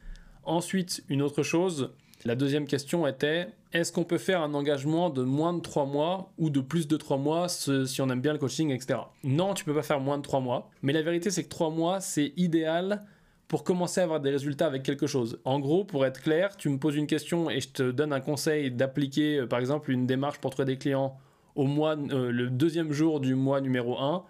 Ensuite, 0.45 1.03
une 1.09 1.21
autre 1.21 1.43
chose. 1.43 1.91
La 2.25 2.35
deuxième 2.35 2.65
question 2.65 3.07
était, 3.07 3.47
est-ce 3.71 3.93
qu'on 3.93 4.03
peut 4.03 4.17
faire 4.17 4.41
un 4.41 4.53
engagement 4.53 5.09
de 5.09 5.23
moins 5.23 5.53
de 5.53 5.61
trois 5.61 5.85
mois 5.85 6.31
ou 6.37 6.49
de 6.49 6.59
plus 6.59 6.87
de 6.87 6.97
trois 6.97 7.17
mois 7.17 7.47
si 7.47 8.01
on 8.01 8.09
aime 8.09 8.19
bien 8.19 8.33
le 8.33 8.39
coaching, 8.39 8.71
etc. 8.71 8.99
Non, 9.23 9.53
tu 9.53 9.63
peux 9.63 9.73
pas 9.73 9.83
faire 9.83 10.01
moins 10.01 10.17
de 10.17 10.23
trois 10.23 10.41
mois. 10.41 10.69
Mais 10.81 10.91
la 10.91 11.01
vérité, 11.01 11.31
c'est 11.31 11.43
que 11.43 11.49
trois 11.49 11.69
mois, 11.69 12.01
c'est 12.01 12.33
idéal 12.35 13.05
pour 13.47 13.63
commencer 13.63 14.01
à 14.01 14.03
avoir 14.03 14.19
des 14.19 14.29
résultats 14.29 14.67
avec 14.67 14.83
quelque 14.83 15.07
chose. 15.07 15.39
En 15.43 15.59
gros, 15.59 15.83
pour 15.83 16.05
être 16.05 16.21
clair, 16.21 16.55
tu 16.57 16.69
me 16.69 16.77
poses 16.77 16.95
une 16.95 17.07
question 17.07 17.49
et 17.49 17.61
je 17.61 17.69
te 17.69 17.91
donne 17.91 18.13
un 18.13 18.19
conseil 18.19 18.69
d'appliquer, 18.69 19.39
euh, 19.39 19.47
par 19.47 19.59
exemple, 19.59 19.89
une 19.89 20.05
démarche 20.05 20.39
pour 20.39 20.51
trouver 20.51 20.67
des 20.67 20.77
clients 20.77 21.17
au 21.55 21.65
mois, 21.65 21.95
euh, 21.97 22.31
le 22.31 22.49
deuxième 22.49 22.91
jour 22.91 23.19
du 23.19 23.33
mois 23.33 23.59
numéro 23.59 23.97
1. 23.97 24.23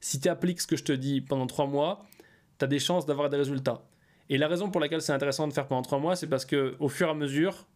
Si 0.00 0.20
tu 0.20 0.28
appliques 0.28 0.60
ce 0.60 0.66
que 0.66 0.76
je 0.76 0.84
te 0.84 0.92
dis 0.92 1.20
pendant 1.20 1.46
trois 1.46 1.66
mois, 1.66 2.06
tu 2.58 2.64
as 2.64 2.68
des 2.68 2.78
chances 2.78 3.06
d'avoir 3.06 3.28
des 3.28 3.38
résultats. 3.38 3.82
Et 4.30 4.38
la 4.38 4.48
raison 4.48 4.70
pour 4.70 4.80
laquelle 4.80 5.02
c'est 5.02 5.12
intéressant 5.12 5.46
de 5.46 5.52
faire 5.52 5.66
pendant 5.66 5.82
trois 5.82 5.98
mois, 5.98 6.16
c'est 6.16 6.26
parce 6.28 6.46
que 6.46 6.74
au 6.78 6.88
fur 6.88 7.08
et 7.08 7.10
à 7.10 7.14
mesure, 7.14 7.66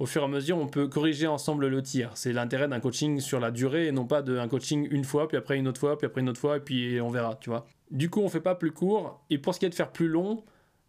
Au 0.00 0.06
fur 0.06 0.22
et 0.22 0.24
à 0.24 0.28
mesure, 0.28 0.58
on 0.58 0.66
peut 0.66 0.88
corriger 0.88 1.28
ensemble 1.28 1.68
le 1.68 1.82
tir. 1.82 2.10
C'est 2.14 2.32
l'intérêt 2.32 2.66
d'un 2.66 2.80
coaching 2.80 3.20
sur 3.20 3.38
la 3.38 3.52
durée 3.52 3.86
et 3.86 3.92
non 3.92 4.06
pas 4.06 4.22
d'un 4.22 4.48
coaching 4.48 4.88
une 4.90 5.04
fois, 5.04 5.28
puis 5.28 5.36
après 5.36 5.56
une 5.56 5.68
autre 5.68 5.78
fois, 5.78 5.96
puis 5.96 6.06
après 6.06 6.20
une 6.20 6.28
autre 6.28 6.40
fois, 6.40 6.56
et 6.56 6.60
puis 6.60 7.00
on 7.00 7.10
verra, 7.10 7.36
tu 7.40 7.48
vois. 7.50 7.64
Du 7.92 8.10
coup, 8.10 8.20
on 8.20 8.28
fait 8.28 8.40
pas 8.40 8.56
plus 8.56 8.72
court. 8.72 9.24
Et 9.30 9.38
pour 9.38 9.54
ce 9.54 9.60
qui 9.60 9.66
est 9.66 9.70
de 9.70 9.74
faire 9.74 9.92
plus 9.92 10.08
long, 10.08 10.42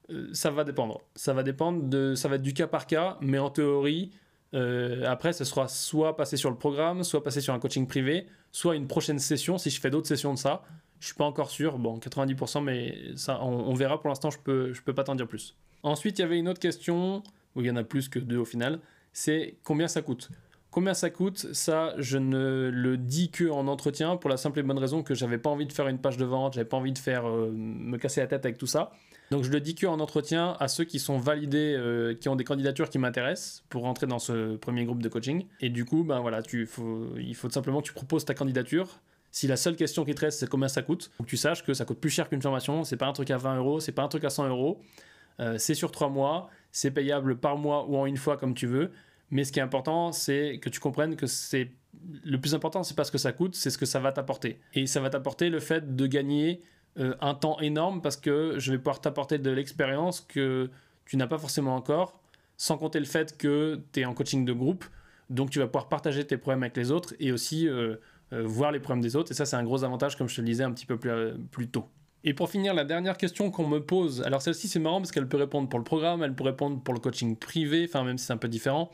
euh, 0.10 0.28
ça 0.34 0.50
va 0.50 0.64
dépendre. 0.64 1.02
Ça 1.16 1.34
va 1.34 1.44
dépendre 1.44 1.84
de, 1.84 2.16
ça 2.16 2.28
va 2.30 2.36
être 2.38 2.42
du 2.42 2.54
cas 2.54 2.68
par 2.68 2.88
cas, 2.88 3.18
mais 3.22 3.38
en 3.38 3.52
théorie, 3.52 4.12
euh, 4.56 5.04
après, 5.06 5.34
ce 5.34 5.44
sera 5.44 5.68
soit 5.68 6.16
passer 6.16 6.38
sur 6.38 6.50
le 6.50 6.58
programme, 6.58 7.04
soit 7.04 7.22
passer 7.24 7.42
sur 7.42 7.54
un 7.54 7.60
coaching 7.60 7.86
privé, 7.88 8.26
soit 8.52 8.76
une 8.76 8.88
prochaine 8.88 9.20
session 9.20 9.60
si 9.60 9.70
je 9.70 9.80
fais 9.80 9.92
d'autres 9.92 10.08
sessions 10.08 10.34
de 10.34 10.40
ça. 10.40 10.64
Je 11.00 11.08
suis 11.08 11.16
pas 11.16 11.26
encore 11.26 11.50
sûr, 11.50 11.78
bon, 11.78 12.00
90%, 12.00 12.64
mais 12.64 12.98
ça, 13.16 13.44
on, 13.44 13.74
verra. 13.74 14.00
Pour 14.00 14.10
l'instant, 14.10 14.30
je 14.30 14.40
peux, 14.40 14.74
je 14.74 14.82
peux 14.82 14.94
pas 14.94 15.04
t'en 15.04 15.16
dire 15.16 15.28
plus. 15.28 15.56
Ensuite, 15.84 16.20
il 16.20 16.22
y 16.22 16.26
avait 16.26 16.40
une 16.40 16.48
autre 16.48 16.60
question, 16.60 17.22
où 17.56 17.62
il 17.62 17.68
y 17.68 17.72
en 17.72 17.76
a 17.76 17.84
plus 17.84 18.10
que 18.10 18.20
deux 18.20 18.38
au 18.38 18.46
final, 18.46 18.80
c'est 19.14 19.56
combien 19.64 19.88
ça 19.88 20.02
coûte? 20.02 20.30
Combien 20.72 20.94
ça 20.94 21.10
coûte? 21.10 21.54
Ça, 21.54 21.94
je 21.98 22.18
ne 22.18 22.70
le 22.70 22.98
dis 22.98 23.32
que 23.32 23.50
en 23.50 23.68
entretien 23.68 24.18
pour 24.18 24.30
la 24.30 24.36
simple 24.36 24.60
et 24.60 24.64
bonne 24.64 24.78
raison 24.78 25.04
que 25.04 25.16
j'avais 25.16 25.38
pas 25.38 25.50
envie 25.50 25.66
de 25.66 25.72
faire 25.72 25.88
une 25.88 26.00
page 26.00 26.18
de 26.18 26.26
vente, 26.26 26.56
j'avais 26.56 26.68
pas 26.68 26.76
envie 26.76 26.92
de 26.92 26.98
faire 26.98 27.26
euh, 27.26 27.50
me 27.50 27.98
casser 27.98 28.20
la 28.20 28.28
tête 28.28 28.46
avec 28.46 28.58
tout 28.58 28.68
ça. 28.68 28.92
Donc 29.32 29.44
je 29.44 29.52
le 29.52 29.62
dis 29.62 29.74
que 29.74 29.88
en 29.88 30.02
entretien 30.02 30.58
à 30.60 30.68
ceux 30.68 30.84
qui 30.84 31.00
sont 31.00 31.18
validés, 31.18 31.76
euh, 31.78 32.14
qui 32.14 32.28
ont 32.28 32.36
des 32.36 32.44
candidatures 32.44 32.90
qui 32.90 33.00
m'intéressent 33.00 33.64
pour 33.70 33.84
rentrer 33.84 34.06
dans 34.06 34.20
ce 34.20 34.58
premier 34.58 34.84
groupe 34.84 35.02
de 35.02 35.08
coaching. 35.08 35.46
Et 35.62 35.70
du 35.70 35.86
coup, 35.86 36.04
ben 36.04 36.20
voilà, 36.20 36.42
faut, 36.68 37.08
il 37.18 37.36
faut 37.36 37.50
simplement 37.50 37.80
que 37.80 37.88
tu 37.88 37.94
proposes 37.94 38.26
ta 38.26 38.34
candidature. 38.34 39.00
Si 39.36 39.48
la 39.48 39.58
seule 39.58 39.76
question 39.76 40.06
qui 40.06 40.16
te 40.16 40.22
reste, 40.22 40.40
c'est 40.40 40.48
combien 40.48 40.70
ça 40.70 40.82
coûte, 40.82 41.12
tu 41.28 41.36
saches 41.36 41.62
que 41.62 41.74
ça 41.74 41.84
coûte 41.84 42.00
plus 42.00 42.10
cher 42.10 42.30
qu'une 42.30 42.42
formation. 42.42 42.86
C'est 42.86 42.96
pas 42.96 43.08
un 43.08 43.12
truc 43.12 43.30
à 43.32 43.38
20 43.38 43.58
euros, 43.58 43.82
c'est 43.82 43.92
pas 43.92 44.04
un 44.04 44.08
truc 44.08 44.24
à 44.24 44.30
100 44.30 44.48
euros. 44.48 44.80
Euh, 45.42 45.58
c'est 45.58 45.74
sur 45.74 45.92
3 45.92 46.08
mois, 46.08 46.50
c'est 46.72 46.90
payable 46.90 47.38
par 47.38 47.58
mois 47.58 47.86
ou 47.86 47.98
en 47.98 48.06
une 48.06 48.16
fois 48.16 48.38
comme 48.38 48.54
tu 48.54 48.66
veux. 48.66 48.92
Mais 49.32 49.44
ce 49.44 49.52
qui 49.52 49.60
est 49.60 49.62
important, 49.62 50.14
c'est 50.14 50.60
que 50.62 50.70
tu 50.70 50.80
comprennes 50.80 51.18
que 51.18 51.28
c'est 51.28 51.70
le 52.24 52.40
plus 52.40 52.56
important, 52.56 52.82
c'est 52.84 52.96
pas 52.96 53.04
ce 53.04 53.12
que 53.12 53.18
ça 53.18 53.34
coûte, 53.34 53.56
c'est 53.56 53.72
ce 53.72 53.78
que 53.78 53.86
ça 53.86 54.00
va 54.00 54.14
t'apporter. 54.14 54.58
Et 54.74 54.88
ça 54.88 55.02
va 55.02 55.10
t'apporter 55.10 55.50
le 55.50 55.60
fait 55.60 55.98
de 55.98 56.08
gagner 56.08 56.62
euh, 56.98 57.14
un 57.20 57.34
temps 57.34 57.60
énorme 57.60 58.02
parce 58.02 58.16
que 58.16 58.58
je 58.58 58.72
vais 58.72 58.78
pouvoir 58.78 59.02
t'apporter 59.02 59.38
de 59.38 59.52
l'expérience 59.52 60.22
que 60.22 60.70
tu 61.06 61.18
n'as 61.18 61.28
pas 61.28 61.40
forcément 61.40 61.76
encore, 61.76 62.22
sans 62.56 62.78
compter 62.78 63.00
le 63.00 63.06
fait 63.06 63.38
que 63.38 63.82
tu 63.92 64.00
es 64.00 64.06
en 64.06 64.14
coaching 64.14 64.46
de 64.46 64.54
groupe, 64.54 64.86
donc 65.30 65.50
tu 65.50 65.60
vas 65.60 65.66
pouvoir 65.66 65.90
partager 65.90 66.26
tes 66.26 66.38
problèmes 66.38 66.64
avec 66.64 66.78
les 66.78 66.92
autres 66.92 67.16
et 67.20 67.34
aussi 67.34 67.68
euh, 67.68 67.98
voir 68.44 68.72
les 68.72 68.80
problèmes 68.80 69.02
des 69.02 69.16
autres. 69.16 69.32
Et 69.32 69.36
ça, 69.36 69.46
c'est 69.46 69.56
un 69.56 69.64
gros 69.64 69.84
avantage, 69.84 70.18
comme 70.18 70.28
je 70.28 70.36
te 70.36 70.42
le 70.42 70.48
disais 70.48 70.64
un 70.64 70.72
petit 70.72 70.86
peu 70.86 70.98
plus, 70.98 71.12
plus 71.52 71.70
tôt. 71.70 71.88
Et 72.28 72.34
pour 72.34 72.50
finir, 72.50 72.74
la 72.74 72.86
dernière 72.86 73.18
question 73.18 73.52
qu'on 73.52 73.68
me 73.68 73.80
pose, 73.80 74.24
alors 74.24 74.42
celle-ci 74.42 74.68
c'est 74.68 74.80
marrant 74.80 74.98
parce 74.98 75.12
qu'elle 75.12 75.28
peut 75.28 75.38
répondre 75.38 75.70
pour 75.70 75.78
le 75.78 75.86
programme, 75.86 76.24
elle 76.24 76.34
peut 76.34 76.44
répondre 76.44 76.82
pour 76.82 76.96
le 76.96 77.00
coaching 77.00 77.38
privé, 77.38 77.86
enfin 77.88 78.04
même 78.04 78.18
si 78.18 78.26
c'est 78.26 78.34
un 78.34 78.38
peu 78.38 78.48
différent. 78.48 78.90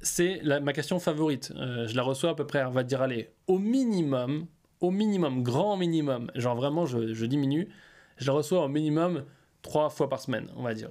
C'est 0.00 0.40
ma 0.62 0.72
question 0.72 1.00
favorite. 1.00 1.52
je 1.56 1.94
la 1.94 2.02
reçois 2.02 2.30
à 2.30 2.34
peu 2.34 2.46
près, 2.46 2.64
on 2.64 2.70
va 2.70 2.84
dire, 2.84 3.02
allez, 3.02 3.30
au 3.48 3.58
minimum, 3.58 4.46
au 4.80 4.92
minimum, 4.92 5.42
grand 5.42 5.76
minimum, 5.76 6.30
genre 6.36 6.54
vraiment 6.54 6.86
je, 6.86 7.26
diminue, 7.26 7.68
je 8.16 8.26
la 8.28 8.32
reçois 8.32 8.64
au 8.64 8.68
minimum 8.68 9.24
trois 9.62 9.90
fois 9.90 10.08
par 10.08 10.20
semaine, 10.20 10.48
on 10.56 10.62
va 10.62 10.72
dire. 10.72 10.90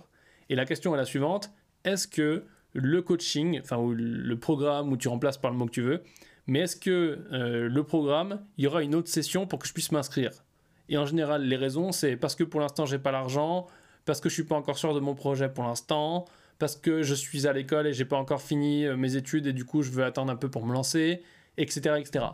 Et 0.50 0.56
la 0.56 0.66
question 0.66 0.94
est 0.94 0.98
la 0.98 1.06
suivante, 1.06 1.52
est-ce 1.86 2.06
que 2.06 2.44
le 2.74 3.02
coaching, 3.02 3.62
enfin 3.62 3.78
ou 3.78 3.94
le 3.94 4.36
programme 4.38 4.92
où 4.92 4.98
tu 4.98 5.08
remplaces 5.08 5.38
par 5.38 5.52
le 5.52 5.58
mot 5.58 5.68
que 5.68 5.72
tu 5.72 5.82
veux, 5.82 6.04
mais 6.50 6.62
est-ce 6.62 6.76
que 6.76 7.20
euh, 7.32 7.70
le 7.70 7.84
programme, 7.84 8.42
il 8.58 8.64
y 8.64 8.68
aura 8.68 8.82
une 8.82 8.96
autre 8.96 9.08
session 9.08 9.46
pour 9.46 9.60
que 9.60 9.68
je 9.68 9.74
puisse 9.74 9.92
m'inscrire? 9.92 10.32
Et 10.90 10.98
en 10.98 11.06
général, 11.06 11.44
les 11.44 11.56
raisons, 11.56 11.92
c'est 11.92 12.18
parce 12.18 12.36
que 12.36 12.44
pour 12.44 12.60
l'instant, 12.60 12.88
j'ai 12.88 12.98
pas 12.98 13.12
l'argent, 13.12 13.68
parce 14.06 14.20
que 14.20 14.30
je 14.30 14.34
suis 14.34 14.44
pas 14.44 14.56
encore 14.56 14.78
sûr 14.80 14.96
de 14.96 15.00
mon 15.00 15.14
projet 15.14 15.48
pour 15.48 15.64
l'instant, 15.64 16.26
parce 16.58 16.76
que 16.76 17.04
je 17.04 17.14
suis 17.14 17.46
à 17.46 17.54
l'école 17.54 17.86
et 17.86 17.94
j'ai 17.94 18.06
pas 18.06 18.18
encore 18.18 18.42
fini 18.42 18.86
euh, 18.86 18.98
mes 18.98 19.16
études 19.16 19.46
et 19.46 19.54
du 19.54 19.64
coup, 19.64 19.84
je 19.84 19.92
veux 19.92 20.04
attendre 20.04 20.32
un 20.32 20.36
peu 20.36 20.50
pour 20.50 20.66
me 20.66 20.74
lancer, 20.74 21.22
etc., 21.58 21.98
etc. 22.00 22.26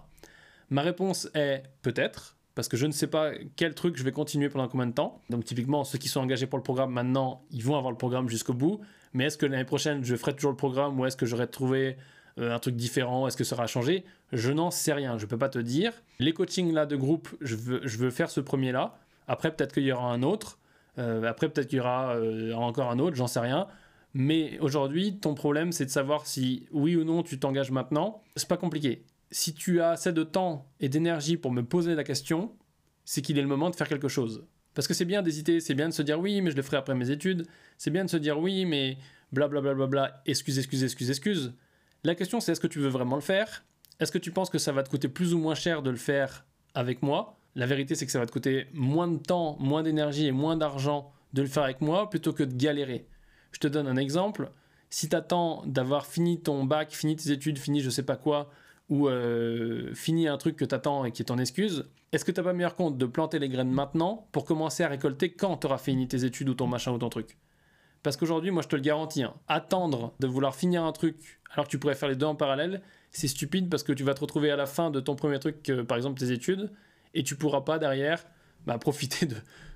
Ma 0.70 0.82
réponse 0.82 1.30
est 1.34 1.64
peut-être, 1.82 2.38
parce 2.56 2.70
que 2.70 2.78
je 2.78 2.86
ne 2.86 2.94
sais 2.94 3.08
pas 3.08 3.32
quel 3.58 3.76
truc 3.76 3.98
je 3.98 4.04
vais 4.04 4.14
continuer 4.14 4.48
pendant 4.48 4.70
combien 4.70 4.88
de 4.88 4.94
temps. 4.94 5.22
Donc 5.30 5.44
typiquement, 5.44 5.84
ceux 5.84 5.98
qui 5.98 6.08
sont 6.08 6.22
engagés 6.22 6.48
pour 6.48 6.58
le 6.58 6.64
programme 6.64 6.92
maintenant, 6.92 7.44
ils 7.52 7.66
vont 7.66 7.76
avoir 7.76 7.92
le 7.92 7.98
programme 7.98 8.30
jusqu'au 8.30 8.54
bout. 8.54 8.80
Mais 9.12 9.26
est-ce 9.26 9.38
que 9.38 9.46
l'année 9.46 9.66
prochaine, 9.66 10.06
je 10.06 10.16
ferai 10.16 10.34
toujours 10.34 10.52
le 10.52 10.58
programme 10.58 10.98
ou 10.98 11.06
est-ce 11.06 11.18
que 11.18 11.26
j'aurai 11.26 11.48
trouvé 11.48 11.98
un 12.38 12.60
truc 12.60 12.76
différent 12.76 13.28
Est-ce 13.28 13.38
que 13.38 13.44
ça 13.44 13.56
aura 13.56 13.68
changé? 13.68 14.04
Je 14.34 14.52
n'en 14.52 14.72
sais 14.72 14.94
rien, 14.94 15.18
je 15.18 15.26
ne 15.26 15.30
peux 15.30 15.38
pas 15.38 15.50
te 15.50 15.60
dire. 15.60 15.94
Les 16.20 16.34
coachings 16.34 16.74
là 16.74 16.86
de 16.86 16.96
groupe, 16.96 17.30
je 17.42 17.56
veux, 17.56 17.82
je 17.84 17.98
veux 17.98 18.10
faire 18.10 18.30
ce 18.30 18.42
premier 18.42 18.72
là. 18.72 18.98
Après, 19.28 19.56
peut-être 19.56 19.74
qu'il 19.74 19.84
y 19.84 19.92
aura 19.92 20.12
un 20.12 20.22
autre. 20.24 20.60
Euh, 20.98 21.24
après, 21.24 21.50
peut-être 21.50 21.68
qu'il 21.68 21.78
y 21.78 21.82
aura 21.82 22.16
euh, 22.16 22.54
encore 22.54 22.92
un 22.92 23.00
autre, 23.00 23.16
j'en 23.16 23.28
sais 23.28 23.40
rien. 23.40 23.68
Mais 24.14 24.58
aujourd'hui, 24.60 25.18
ton 25.18 25.34
problème, 25.34 25.72
c'est 25.72 25.86
de 25.86 25.90
savoir 25.90 26.26
si 26.26 26.68
oui 26.72 26.96
ou 26.96 27.04
non 27.04 27.24
tu 27.24 27.40
t'engages 27.40 27.72
maintenant. 27.72 28.22
C'est 28.36 28.48
pas 28.48 28.58
compliqué 28.58 29.06
si 29.32 29.54
tu 29.54 29.82
as 29.82 29.90
assez 29.90 30.14
de 30.14 30.24
temps 30.24 30.72
et 30.80 30.90
d'énergie 30.90 31.38
pour 31.38 31.52
me 31.52 31.62
poser 31.62 31.96
la 31.96 32.04
question, 32.04 32.54
c'est 33.04 33.22
qu'il 33.22 33.38
est 33.38 33.42
le 33.42 33.48
moment 33.48 33.70
de 33.70 33.76
faire 33.76 33.90
quelque 33.90 34.08
chose. 34.08 34.46
Parce 34.74 34.88
que 34.88 34.94
c'est 34.94 35.06
bien 35.06 35.22
d'hésiter, 35.22 35.60
c'est 35.60 35.74
bien 35.74 35.90
de 35.90 35.94
se 35.94 36.02
dire 36.02 36.20
oui, 36.20 36.42
mais 36.42 36.52
je 36.52 36.56
le 36.56 36.62
ferai 36.62 36.78
après 36.78 36.96
mes 36.96 37.12
études, 37.12 37.46
c'est 37.78 37.92
bien 37.92 38.06
de 38.06 38.10
se 38.10 38.18
dire 38.18 38.40
oui, 38.40 38.66
mais 38.66 38.98
blablabla, 39.32 39.74
bla, 39.74 39.88
bla, 39.88 39.88
bla, 39.88 40.22
excuse, 40.26 40.58
excuse, 40.58 40.84
excuse, 40.84 41.10
excuse. 41.10 41.54
La 42.06 42.14
question 42.14 42.40
c'est 42.40 42.52
est-ce 42.52 42.62
que 42.62 42.68
tu 42.68 42.78
veux 42.78 42.90
vraiment 42.90 43.16
le 43.16 43.22
faire? 43.24 43.66
Est-ce 44.00 44.12
que 44.12 44.20
tu 44.20 44.30
penses 44.30 44.52
que 44.52 44.60
ça 44.60 44.72
va 44.72 44.84
te 44.84 44.92
coûter 44.92 45.08
plus 45.08 45.34
ou 45.34 45.40
moins 45.40 45.56
cher 45.56 45.82
de 45.82 45.90
le 45.90 45.96
faire 45.98 46.46
avec 46.76 47.02
moi? 47.02 47.40
La 47.56 47.66
vérité 47.66 47.96
c'est 47.96 48.06
que 48.06 48.12
ça 48.12 48.20
va 48.20 48.28
te 48.28 48.32
coûter 48.32 48.68
moins 48.74 49.08
de 49.08 49.18
temps, 49.18 49.58
moins 49.60 49.82
d'énergie 49.82 50.28
et 50.28 50.32
moins 50.32 50.56
d'argent 50.56 51.12
de 51.34 51.42
le 51.42 51.48
faire 51.48 51.64
avec 51.64 51.82
moi 51.82 52.08
plutôt 52.12 52.32
que 52.32 52.44
de 52.44 52.54
galérer. 52.54 53.08
Je 53.54 53.60
te 53.60 53.66
donne 53.66 53.88
un 53.88 53.96
exemple. 53.96 54.52
Si 54.92 55.10
tu 55.10 55.16
attends 55.16 55.64
d'avoir 55.66 56.06
fini 56.06 56.40
ton 56.40 56.64
bac, 56.64 56.92
fini 56.92 57.16
tes 57.16 57.32
études, 57.32 57.58
fini 57.58 57.82
je 57.82 57.90
sais 57.90 58.04
pas 58.04 58.18
quoi, 58.18 58.52
ou 58.88 59.10
euh, 59.10 59.92
fini 59.96 60.28
un 60.28 60.38
truc 60.38 60.58
que 60.58 60.66
tu 60.66 60.76
attends 60.76 61.06
et 61.06 61.12
qui 61.12 61.24
est 61.24 61.26
ton 61.26 61.40
excuse, 61.40 61.90
est-ce 62.12 62.24
que 62.24 62.32
tu 62.32 62.44
pas 62.44 62.54
meilleur 62.54 62.76
compte 62.76 63.00
de 63.00 63.06
planter 63.08 63.40
les 63.40 63.50
graines 63.50 63.72
maintenant 63.72 64.28
pour 64.32 64.46
commencer 64.46 64.84
à 64.84 64.90
récolter 64.90 65.34
quand 65.34 65.58
tu 65.58 65.66
auras 65.66 65.80
fini 65.80 66.08
tes 66.08 66.24
études 66.24 66.50
ou 66.50 66.54
ton 66.54 66.68
machin 66.68 66.92
ou 66.92 67.00
ton 67.00 67.10
truc? 67.10 67.36
Parce 68.06 68.18
qu'aujourd'hui, 68.18 68.52
moi 68.52 68.62
je 68.62 68.68
te 68.68 68.76
le 68.76 68.84
garantis, 68.84 69.24
hein, 69.24 69.34
attendre 69.48 70.14
de 70.20 70.28
vouloir 70.28 70.54
finir 70.54 70.84
un 70.84 70.92
truc 70.92 71.40
alors 71.52 71.66
que 71.66 71.72
tu 71.72 71.80
pourrais 71.80 71.96
faire 71.96 72.08
les 72.08 72.16
deux 72.16 72.28
en 72.28 72.36
parallèle, 72.36 72.84
c'est 73.10 73.28
stupide 73.28 73.68
parce 73.68 73.82
que 73.82 73.94
tu 73.94 74.04
vas 74.04 74.14
te 74.14 74.22
retrouver 74.22 74.52
à 74.52 74.56
la 74.56 74.68
fin 74.68 74.92
de 74.92 75.00
ton 75.00 75.16
premier 75.16 75.40
truc, 75.40 75.72
par 75.88 75.98
exemple 75.98 76.20
tes 76.20 76.32
études, 76.32 76.70
et 77.16 77.24
tu 77.24 77.36
pourras 77.36 77.62
pas 77.62 77.80
derrière 77.80 78.24
bah, 78.68 78.78
profiter 78.80 79.28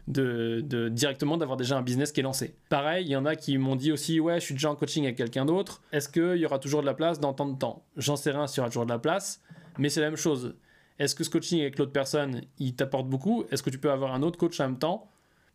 de, 0.08 0.62
de, 0.62 0.89
directement 0.89 1.38
d'avoir 1.38 1.58
déjà 1.58 1.76
un 1.76 1.82
business 1.82 2.12
qui 2.12 2.20
est 2.20 2.24
lancé. 2.24 2.54
Pareil, 2.70 3.08
il 3.08 3.10
y 3.10 3.15
en 3.15 3.26
a 3.26 3.36
qui 3.36 3.58
m'ont 3.58 3.76
dit 3.76 3.92
aussi 3.92 4.20
ouais, 4.20 4.39
je 4.39 4.46
suis 4.46 4.54
déjà 4.54 4.70
en 4.70 4.76
coaching 4.76 5.06
avec 5.06 5.15
quelqu'un 5.15 5.46
d'autre. 5.46 5.82
Est-ce 5.92 6.08
qu'il 6.08 6.38
y 6.38 6.46
aura 6.46 6.60
toujours 6.60 6.82
de 6.82 6.86
la 6.86 6.94
place 6.94 7.20
dans 7.20 7.34
tant 7.34 7.48
de 7.48 7.58
temps? 7.58 7.84
J'en 7.98 8.15
sais 8.15 8.30
rien 8.30 8.46
s'il 8.46 8.58
y 8.58 8.60
aura 8.60 8.70
toujours 8.70 8.86
de 8.86 8.92
la 8.92 9.00
place, 9.00 9.42
mais 9.80 9.89
c'est 9.89 10.02
la 10.02 10.08
même 10.08 10.18
chose. 10.18 10.54
Est-ce 11.00 11.15
que 11.15 11.24
ce 11.24 11.32
coaching 11.32 11.62
avec 11.62 11.80
l'autre 11.80 11.94
personne, 11.94 12.42
il 12.60 12.76
t'apporte 12.76 13.08
beaucoup? 13.08 13.46
Est-ce 13.50 13.63
que 13.63 13.72
tu 13.72 13.80
peux 13.80 13.89
avoir 13.89 14.13
un 14.13 14.22
autre 14.22 14.38
coach 14.38 14.60
en 14.60 14.65
même 14.65 14.78
temps? 14.78 15.10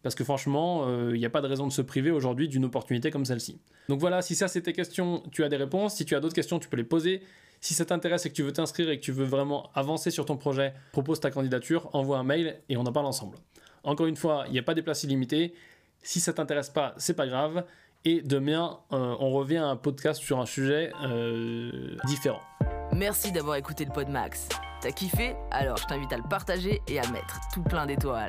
Parce 0.04 0.14
que 0.14 0.22
franchement, 0.22 0.84
euh, 0.86 1.12
il 1.14 1.18
n'y 1.18 1.24
a 1.24 1.30
pas 1.30 1.40
de 1.40 1.48
raison 1.48 1.66
de 1.66 1.72
se 1.72 1.82
priver 1.82 2.10
aujourd'hui 2.10 2.46
d'une 2.46 2.66
opportunité 2.66 3.10
comme 3.10 3.24
celle-ci. 3.24 3.58
Donc 3.88 3.98
voilà, 3.98 4.22
si 4.22 4.36
ça 4.36 4.46
c'est 4.46 4.60
tes 4.60 4.74
questions, 4.74 5.22
tu 5.32 5.42
as 5.42 5.48
des 5.48 5.56
réponses. 5.56 5.96
Si 5.96 6.04
tu 6.04 6.14
as 6.14 6.20
d'autres 6.20 6.34
questions, 6.34 6.58
tu 6.58 6.68
peux 6.68 6.76
les 6.76 6.84
poser. 6.84 7.22
Si 7.62 7.72
ça 7.72 7.86
t'intéresse 7.86 8.26
et 8.26 8.28
que 8.28 8.34
tu 8.34 8.42
veux 8.42 8.52
t'inscrire 8.52 8.90
et 8.90 9.00
que 9.00 9.04
tu 9.04 9.12
veux 9.12 9.24
vraiment 9.24 9.70
avancer 9.74 10.10
sur 10.10 10.26
ton 10.26 10.36
projet, 10.36 10.74
propose 10.92 11.18
ta 11.20 11.30
candidature, 11.30 11.88
envoie 11.94 12.18
un 12.18 12.22
mail 12.22 12.60
et 12.68 12.76
on 12.76 12.82
en 12.82 12.92
parle 12.92 13.06
ensemble. 13.06 13.38
Encore 13.82 14.06
une 14.06 14.16
fois, 14.16 14.44
il 14.46 14.52
n'y 14.52 14.58
a 14.58 14.62
pas 14.62 14.74
des 14.74 14.82
places 14.82 15.04
illimitées. 15.04 15.54
Si 16.02 16.20
ça 16.20 16.34
t'intéresse 16.34 16.68
pas, 16.68 16.94
c'est 16.98 17.14
pas 17.14 17.26
grave. 17.26 17.64
Et 18.04 18.20
demain, 18.20 18.80
euh, 18.92 19.16
on 19.18 19.30
revient 19.30 19.56
à 19.56 19.68
un 19.68 19.76
podcast 19.76 20.20
sur 20.20 20.38
un 20.38 20.46
sujet 20.46 20.92
euh, 21.02 21.96
différent. 22.04 22.42
Merci 22.92 23.32
d'avoir 23.32 23.56
écouté 23.56 23.86
le 23.86 23.92
Pod 23.92 24.08
Max. 24.08 24.50
T'as 24.82 24.92
kiffé? 24.92 25.34
Alors 25.50 25.78
je 25.78 25.86
t'invite 25.86 26.12
à 26.12 26.18
le 26.18 26.28
partager 26.28 26.82
et 26.86 26.98
à 26.98 27.10
mettre 27.10 27.40
tout 27.54 27.62
plein 27.62 27.86
d'étoiles. 27.86 28.28